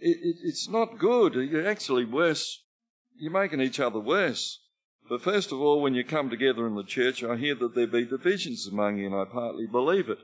[0.00, 1.34] it, it, it's not good.
[1.34, 2.62] You're actually worse.
[3.16, 4.60] You're making each other worse.
[5.08, 7.86] But first of all, when you come together in the church, I hear that there
[7.86, 10.18] be divisions among you, and I partly believe it.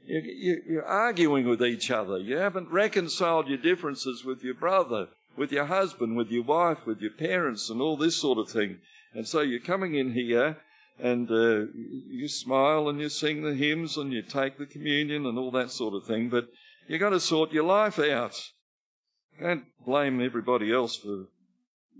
[0.00, 2.18] You're arguing with each other.
[2.18, 7.00] You haven't reconciled your differences with your brother with your husband, with your wife, with
[7.00, 8.78] your parents, and all this sort of thing.
[9.14, 10.58] And so you're coming in here
[11.00, 15.38] and uh, you smile and you sing the hymns and you take the communion and
[15.38, 16.48] all that sort of thing, but
[16.86, 18.50] you've got to sort your life out.
[19.40, 21.26] Don't blame everybody else for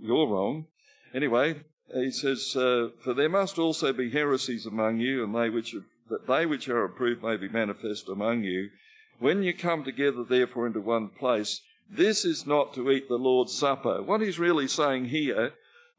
[0.01, 0.67] your wrong.
[1.15, 1.63] Anyway,
[1.95, 5.85] he says, uh, For there must also be heresies among you, and they which are,
[6.11, 8.71] that they which are approved may be manifest among you.
[9.19, 13.57] When you come together, therefore, into one place, this is not to eat the Lord's
[13.57, 14.03] Supper.
[14.03, 15.53] What he's really saying here,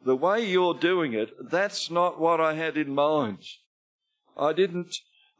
[0.05, 3.39] the way you're doing it, that's not what I had in mind.
[4.37, 4.95] I didn't,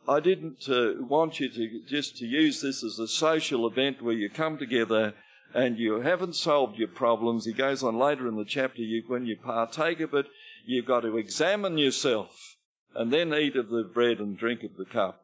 [0.08, 4.16] I didn't uh, want you to just to use this as a social event where
[4.16, 5.14] you come together
[5.54, 7.46] and you haven't solved your problems.
[7.46, 10.28] He goes on later in the chapter, you, when you partake of it,
[10.66, 12.58] you've got to examine yourself.
[12.96, 15.24] and then eat of the bread and drink of the cup,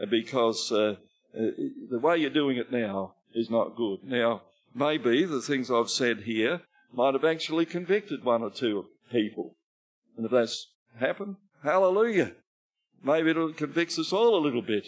[0.00, 0.96] uh, because uh,
[1.36, 1.50] uh,
[1.90, 4.00] the way you're doing it now is not good.
[4.04, 4.42] Now,
[4.74, 6.62] maybe the things I've said here
[6.94, 9.56] might have actually convicted one or two people.
[10.16, 10.68] And if that's
[10.98, 12.32] happened, hallelujah.
[13.02, 14.86] Maybe it'll convict us all a little bit.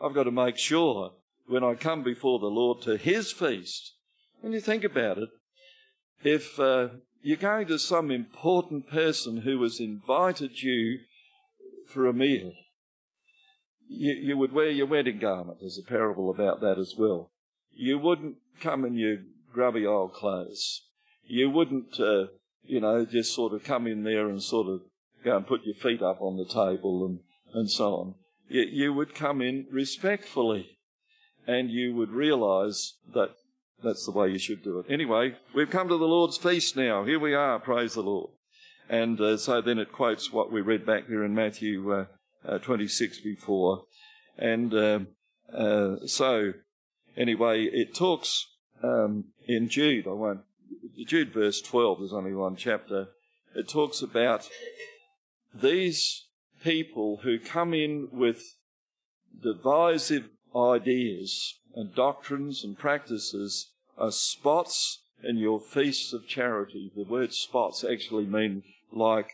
[0.00, 1.12] I've got to make sure
[1.46, 3.94] when I come before the Lord to His feast,
[4.40, 5.28] when you think about it,
[6.22, 6.88] if uh,
[7.22, 11.00] you're going to some important person who has invited you
[11.86, 12.52] for a meal,
[13.88, 15.58] you, you would wear your wedding garment.
[15.60, 17.30] There's a parable about that as well.
[17.72, 19.18] You wouldn't come in your
[19.52, 20.82] grubby old clothes.
[21.26, 22.26] You wouldn't, uh,
[22.62, 24.80] you know, just sort of come in there and sort of
[25.24, 27.20] go and put your feet up on the table and,
[27.54, 28.14] and so on.
[28.48, 30.78] You, you would come in respectfully
[31.46, 33.30] and you would realize that
[33.82, 34.86] that's the way you should do it.
[34.88, 37.04] Anyway, we've come to the Lord's feast now.
[37.04, 38.30] Here we are, praise the Lord.
[38.88, 42.04] And uh, so then it quotes what we read back there in Matthew uh,
[42.46, 43.84] uh, 26 before.
[44.38, 45.08] And um,
[45.52, 46.52] uh, so,
[47.16, 48.46] anyway, it talks
[48.82, 50.40] um, in Jude, I won't,
[51.06, 53.08] Jude verse 12, there's only one chapter.
[53.54, 54.48] It talks about
[55.54, 56.26] these
[56.62, 58.42] people who come in with
[59.40, 66.90] divisive ideas and doctrines and practices are spots in your feasts of charity.
[66.94, 68.62] The word spots actually mean
[68.92, 69.32] like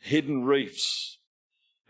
[0.00, 1.18] hidden reefs.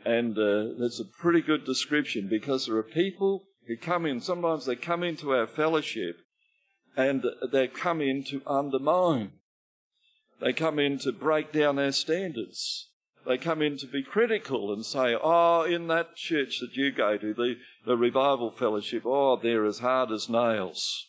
[0.04, 4.64] And uh, that's a pretty good description because there are people who come in, sometimes
[4.64, 6.20] they come into our fellowship
[6.96, 9.32] and they come in to undermine.
[10.40, 12.88] They come in to break down our standards.
[13.26, 17.18] They come in to be critical and say, oh, in that church that you go
[17.18, 21.08] to, the, the revival fellowship, oh, they're as hard as nails.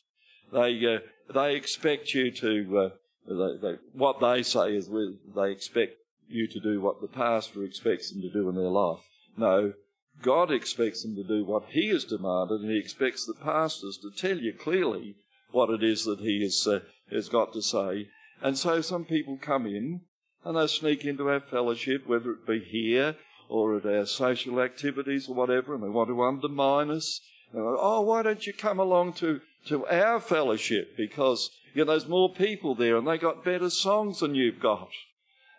[0.51, 2.89] They, uh, they expect you to, uh,
[3.27, 4.89] they, they, what they say is
[5.35, 5.93] they expect
[6.27, 9.01] you to do what the pastor expects them to do in their life.
[9.37, 9.73] No,
[10.21, 14.11] God expects them to do what He has demanded, and He expects the pastors to
[14.11, 15.15] tell you clearly
[15.51, 16.79] what it is that He has, uh,
[17.11, 18.07] has got to say.
[18.41, 20.01] And so some people come in
[20.43, 23.15] and they sneak into our fellowship, whether it be here
[23.49, 27.21] or at our social activities or whatever, and they want to undermine us.
[27.51, 30.95] Like, oh, why don't you come along to, to our fellowship?
[30.95, 34.89] Because you know, there's more people there and they got better songs than you've got.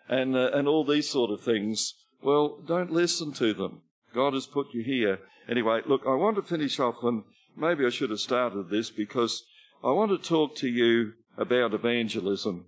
[0.09, 1.93] And, uh, and all these sort of things.
[2.21, 3.81] Well, don't listen to them.
[4.13, 5.19] God has put you here.
[5.47, 7.23] Anyway, look, I want to finish off, and
[7.55, 9.43] maybe I should have started this because
[9.83, 12.65] I want to talk to you about evangelism.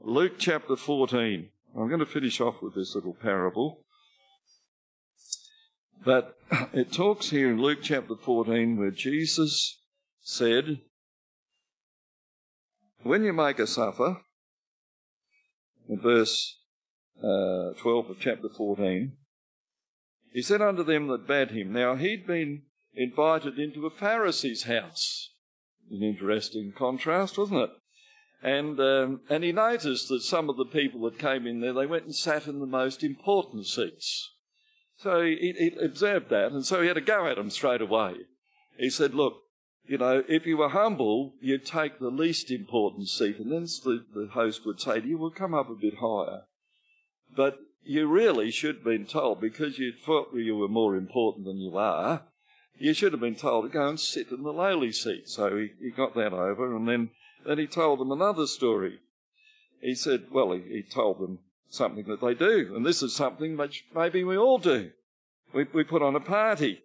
[0.00, 1.50] Luke chapter 14.
[1.76, 3.84] I'm going to finish off with this little parable.
[6.02, 6.38] But
[6.72, 9.82] it talks here in Luke chapter 14 where Jesus
[10.22, 10.78] said,
[13.02, 14.22] When you make a supper,
[15.86, 16.60] in verse
[17.18, 19.12] uh, 12 of chapter 14,
[20.32, 22.62] he said unto them that bade him, Now he'd been
[22.94, 25.33] invited into a Pharisee's house.
[25.90, 27.70] An interesting contrast, wasn't it?
[28.42, 31.86] And, um, and he noticed that some of the people that came in there, they
[31.86, 34.30] went and sat in the most important seats.
[34.96, 38.14] So he, he observed that, and so he had to go at them straight away.
[38.78, 39.34] He said, Look,
[39.86, 44.04] you know, if you were humble, you'd take the least important seat, and then the,
[44.14, 46.42] the host would say to you, Well, come up a bit higher.
[47.34, 51.58] But you really should have been told, because you thought you were more important than
[51.58, 52.24] you are,
[52.78, 55.28] you should have been told to go and sit in the lowly seat.
[55.28, 57.10] So he, he got that over, and then
[57.46, 59.00] then he told them another story.
[59.80, 63.56] He said, well, he, he told them something that they do, and this is something
[63.56, 64.90] which maybe we all do.
[65.52, 66.82] We, we put on a party.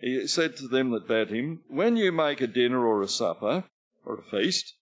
[0.00, 3.64] He said to them that bade him, When you make a dinner or a supper
[4.04, 4.74] or a feast,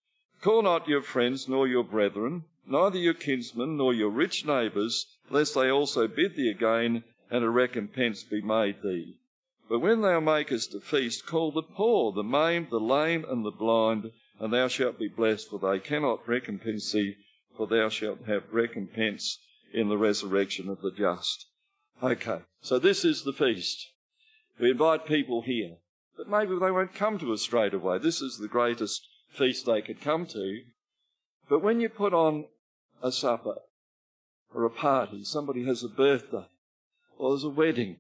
[0.43, 5.55] call not your friends nor your brethren, neither your kinsmen nor your rich neighbours, lest
[5.55, 9.19] they also bid thee again, and a recompense be made thee.
[9.69, 13.51] But when thou makest a feast, call the poor, the maimed, the lame, and the
[13.51, 17.17] blind, and thou shalt be blessed, for they cannot recompense thee,
[17.57, 19.39] for thou shalt have recompense
[19.73, 21.47] in the resurrection of the just.
[22.03, 23.91] Okay, so this is the feast.
[24.61, 25.77] We invite people here,
[26.17, 27.99] but maybe they won't come to us straight away.
[27.99, 30.61] This is the greatest feast they could come to.
[31.49, 32.47] But when you put on
[33.03, 33.57] a supper
[34.55, 36.47] or a party, somebody has a birthday,
[37.19, 37.97] or there's a wedding,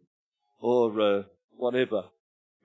[0.60, 1.22] or uh,
[1.56, 2.04] whatever,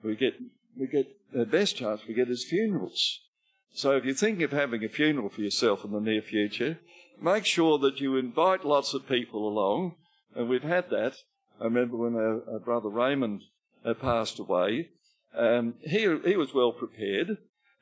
[0.02, 0.34] we get
[0.78, 3.20] we get the best chance we get is funerals.
[3.72, 6.78] So if you're thinking of having a funeral for yourself in the near future,
[7.20, 9.94] make sure that you invite lots of people along.
[10.34, 11.14] And we've had that.
[11.60, 13.42] I remember when our, our brother Raymond
[13.84, 14.90] uh, passed away,
[15.36, 17.38] um, he, he was well prepared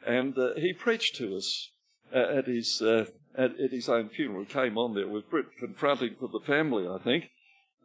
[0.07, 1.71] and uh, he preached to us
[2.15, 3.07] uh, at, his, uh,
[3.37, 4.45] at, at, his own funeral.
[4.45, 5.05] He came on there.
[5.05, 5.25] It was
[5.59, 7.31] confronting for the family, I think.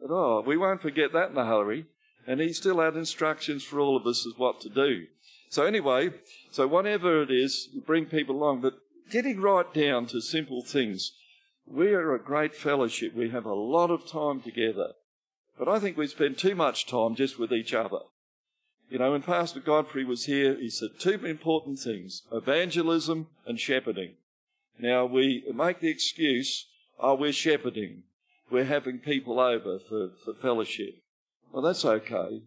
[0.01, 1.85] But oh, we won't forget that in a hurry.
[2.25, 5.07] And he still had instructions for all of us as what to do.
[5.49, 6.11] So anyway,
[6.51, 11.11] so whatever it is, bring people along, but getting right down to simple things.
[11.67, 13.13] We are a great fellowship.
[13.13, 14.93] We have a lot of time together.
[15.57, 17.99] But I think we spend too much time just with each other.
[18.89, 24.13] You know, when Pastor Godfrey was here, he said two important things evangelism and shepherding.
[24.79, 26.67] Now, we make the excuse,
[26.99, 28.03] oh, we're shepherding.
[28.49, 30.95] We're having people over for, for fellowship.
[31.53, 32.41] Well, that's okay.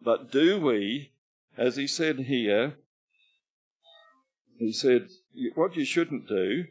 [0.00, 1.10] But do we,
[1.58, 2.74] as he said here,
[4.58, 5.08] he said,
[5.56, 6.66] what you shouldn't do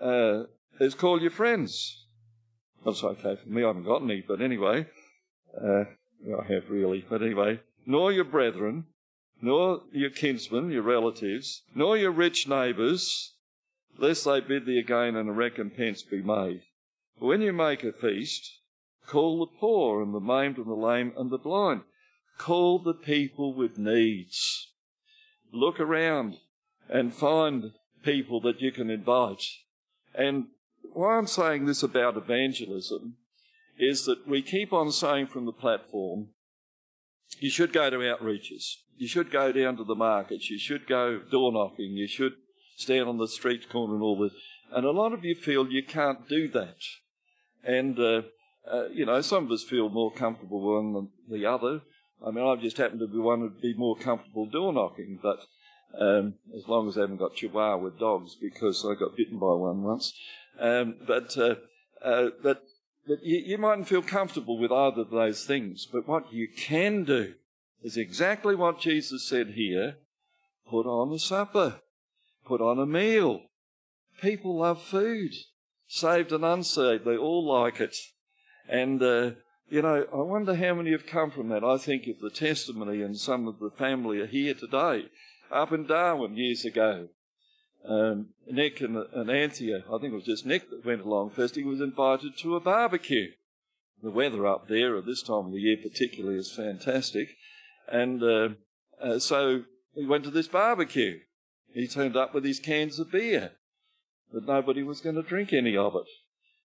[0.00, 0.44] uh,
[0.78, 2.06] is call your friends.
[2.84, 4.86] That's okay for me, I haven't got any, but anyway,
[5.60, 5.84] uh,
[6.40, 8.84] I have really, but anyway, nor your brethren,
[9.42, 13.34] nor your kinsmen, your relatives, nor your rich neighbours,
[13.98, 16.62] lest they bid thee again and a recompense be made.
[17.18, 18.60] When you make a feast,
[19.08, 21.82] call the poor and the maimed and the lame and the blind.
[22.36, 24.72] Call the people with needs.
[25.52, 26.36] Look around
[26.88, 27.72] and find
[28.04, 29.42] people that you can invite.
[30.14, 30.46] And
[30.92, 33.16] why I'm saying this about evangelism
[33.78, 36.28] is that we keep on saying from the platform,
[37.40, 38.76] you should go to outreaches.
[38.96, 40.50] You should go down to the markets.
[40.50, 41.92] You should go door knocking.
[41.92, 42.32] You should
[42.76, 44.32] stand on the street corner and all this.
[44.72, 46.76] And a lot of you feel you can't do that.
[47.62, 48.22] And, uh,
[48.70, 51.82] uh, you know, some of us feel more comfortable one than the other.
[52.24, 55.40] I mean, I've just happened to be one to be more comfortable door knocking, but
[55.98, 59.54] um, as long as I haven't got chihuahua with dogs, because I got bitten by
[59.54, 60.12] one once.
[60.58, 61.56] Um, but uh,
[62.04, 62.64] uh, but
[63.06, 65.86] but you, you mightn't feel comfortable with either of those things.
[65.90, 67.34] But what you can do
[67.82, 69.96] is exactly what Jesus said here:
[70.68, 71.80] put on a supper,
[72.44, 73.42] put on a meal.
[74.20, 75.32] People love food,
[75.86, 77.04] saved and unsaved.
[77.04, 77.96] They all like it,
[78.68, 79.02] and.
[79.02, 79.30] Uh,
[79.70, 81.62] you know, I wonder how many have come from that.
[81.62, 85.10] I think of the testimony, and some of the family are here today
[85.52, 87.08] up in Darwin years ago.
[87.86, 91.54] Um, Nick and, and Anthea, I think it was just Nick that went along first,
[91.54, 93.28] he was invited to a barbecue.
[94.02, 97.30] The weather up there at this time of the year, particularly, is fantastic.
[97.90, 98.48] And uh,
[99.02, 99.64] uh, so
[99.94, 101.20] he went to this barbecue.
[101.72, 103.52] He turned up with his cans of beer,
[104.32, 106.06] but nobody was going to drink any of it.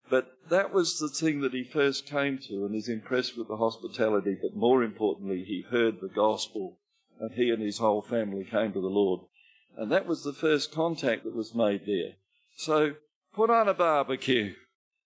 [0.10, 3.58] But that was the thing that he first came to and is impressed with the
[3.58, 6.80] hospitality, but more importantly, he heard the gospel
[7.20, 9.22] and he and his whole family came to the Lord.
[9.78, 12.14] And that was the first contact that was made there.
[12.56, 12.93] So
[13.34, 14.54] put on a barbecue,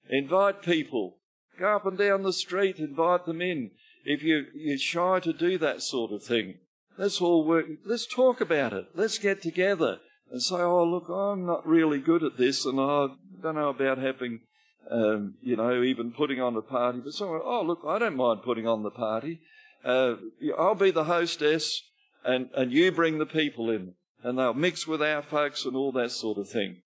[0.10, 1.20] invite people,
[1.60, 3.72] go up and down the street, invite them in.
[4.04, 6.56] If you, you're shy to do that sort of thing,
[6.98, 8.88] let's all work, let's talk about it.
[8.96, 10.00] Let's get together
[10.32, 13.08] and say, oh, look, I'm not really good at this and I
[13.42, 14.42] don't know about having,
[14.90, 17.00] um, you know, even putting on a party.
[17.04, 19.42] But someone, oh, look, I don't mind putting on the party.
[19.84, 20.16] Uh,
[20.58, 21.84] I'll be the hostess
[22.26, 25.92] and, and you bring the people in and they'll mix with our folks and all
[25.94, 26.82] that sort of thing.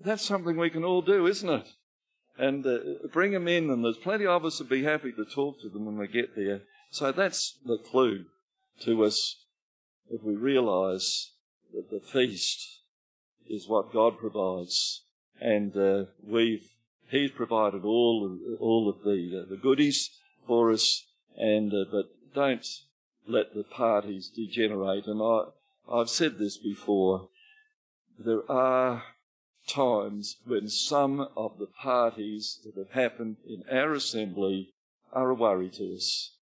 [0.00, 1.68] That's something we can all do, isn't it?
[2.38, 5.60] And uh, bring them in, and there's plenty of us would be happy to talk
[5.60, 6.62] to them when we get there.
[6.90, 8.26] So that's the clue
[8.82, 9.44] to us
[10.10, 11.32] if we realise
[11.74, 12.80] that the feast
[13.48, 15.02] is what God provides,
[15.40, 16.68] and uh, we've
[17.08, 20.10] He's provided all of, all of the uh, the goodies
[20.46, 21.04] for us,
[21.36, 22.66] and uh, but don't
[23.26, 25.06] let the parties degenerate.
[25.06, 25.44] And I,
[25.90, 27.28] I've said this before.
[28.18, 29.04] There are
[29.66, 34.72] times when some of the parties that have happened in our assembly
[35.12, 36.32] are a worry to us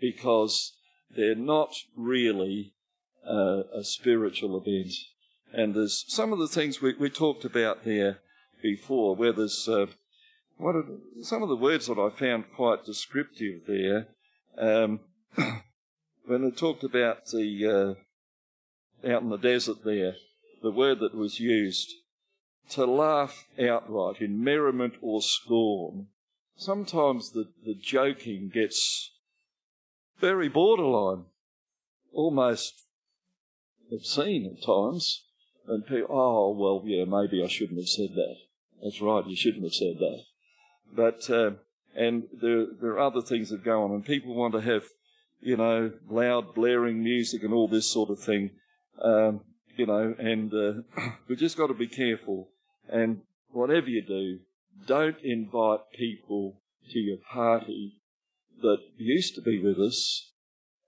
[0.00, 0.74] because
[1.16, 2.74] they're not really
[3.28, 4.92] uh, a spiritual event.
[5.52, 8.18] And there's some of the things we, we talked about there
[8.62, 9.86] before, where there's uh,
[10.56, 10.84] what are,
[11.22, 14.08] some of the words that I found quite descriptive there.
[14.56, 15.00] Um,
[16.26, 17.96] when it talked about the
[19.04, 20.14] uh, out in the desert there,
[20.62, 21.92] the word that was used
[22.70, 26.06] to laugh outright in merriment or scorn.
[26.56, 29.12] Sometimes the, the joking gets
[30.20, 31.24] very borderline,
[32.12, 32.86] almost
[33.92, 35.24] obscene at times.
[35.66, 38.36] And people, oh, well, yeah, maybe I shouldn't have said that.
[38.82, 40.22] That's right, you shouldn't have said that.
[40.94, 41.52] But, uh,
[41.94, 44.84] and there, there are other things that go on, and people want to have
[45.44, 48.50] you know, loud, blaring music and all this sort of thing.
[49.00, 49.42] Um,
[49.76, 52.48] you know, and uh, we've just got to be careful.
[52.88, 53.20] And
[53.50, 54.38] whatever you do,
[54.86, 58.00] don't invite people to your party
[58.62, 60.32] that used to be with us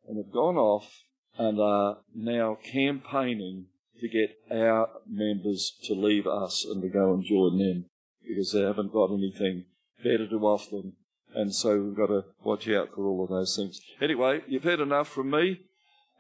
[0.09, 1.03] and have gone off
[1.37, 3.67] and are now campaigning
[4.01, 7.87] to get our members to leave us and to go and join them
[8.27, 9.65] because they haven't got anything
[10.09, 10.93] better to off them
[11.37, 13.81] and so we've got to watch out for all of those things.
[14.01, 15.61] Anyway, you've heard enough from me,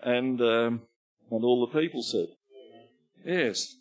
[0.03, 0.83] and um,
[1.31, 2.29] and all the people said,
[3.25, 3.77] yes.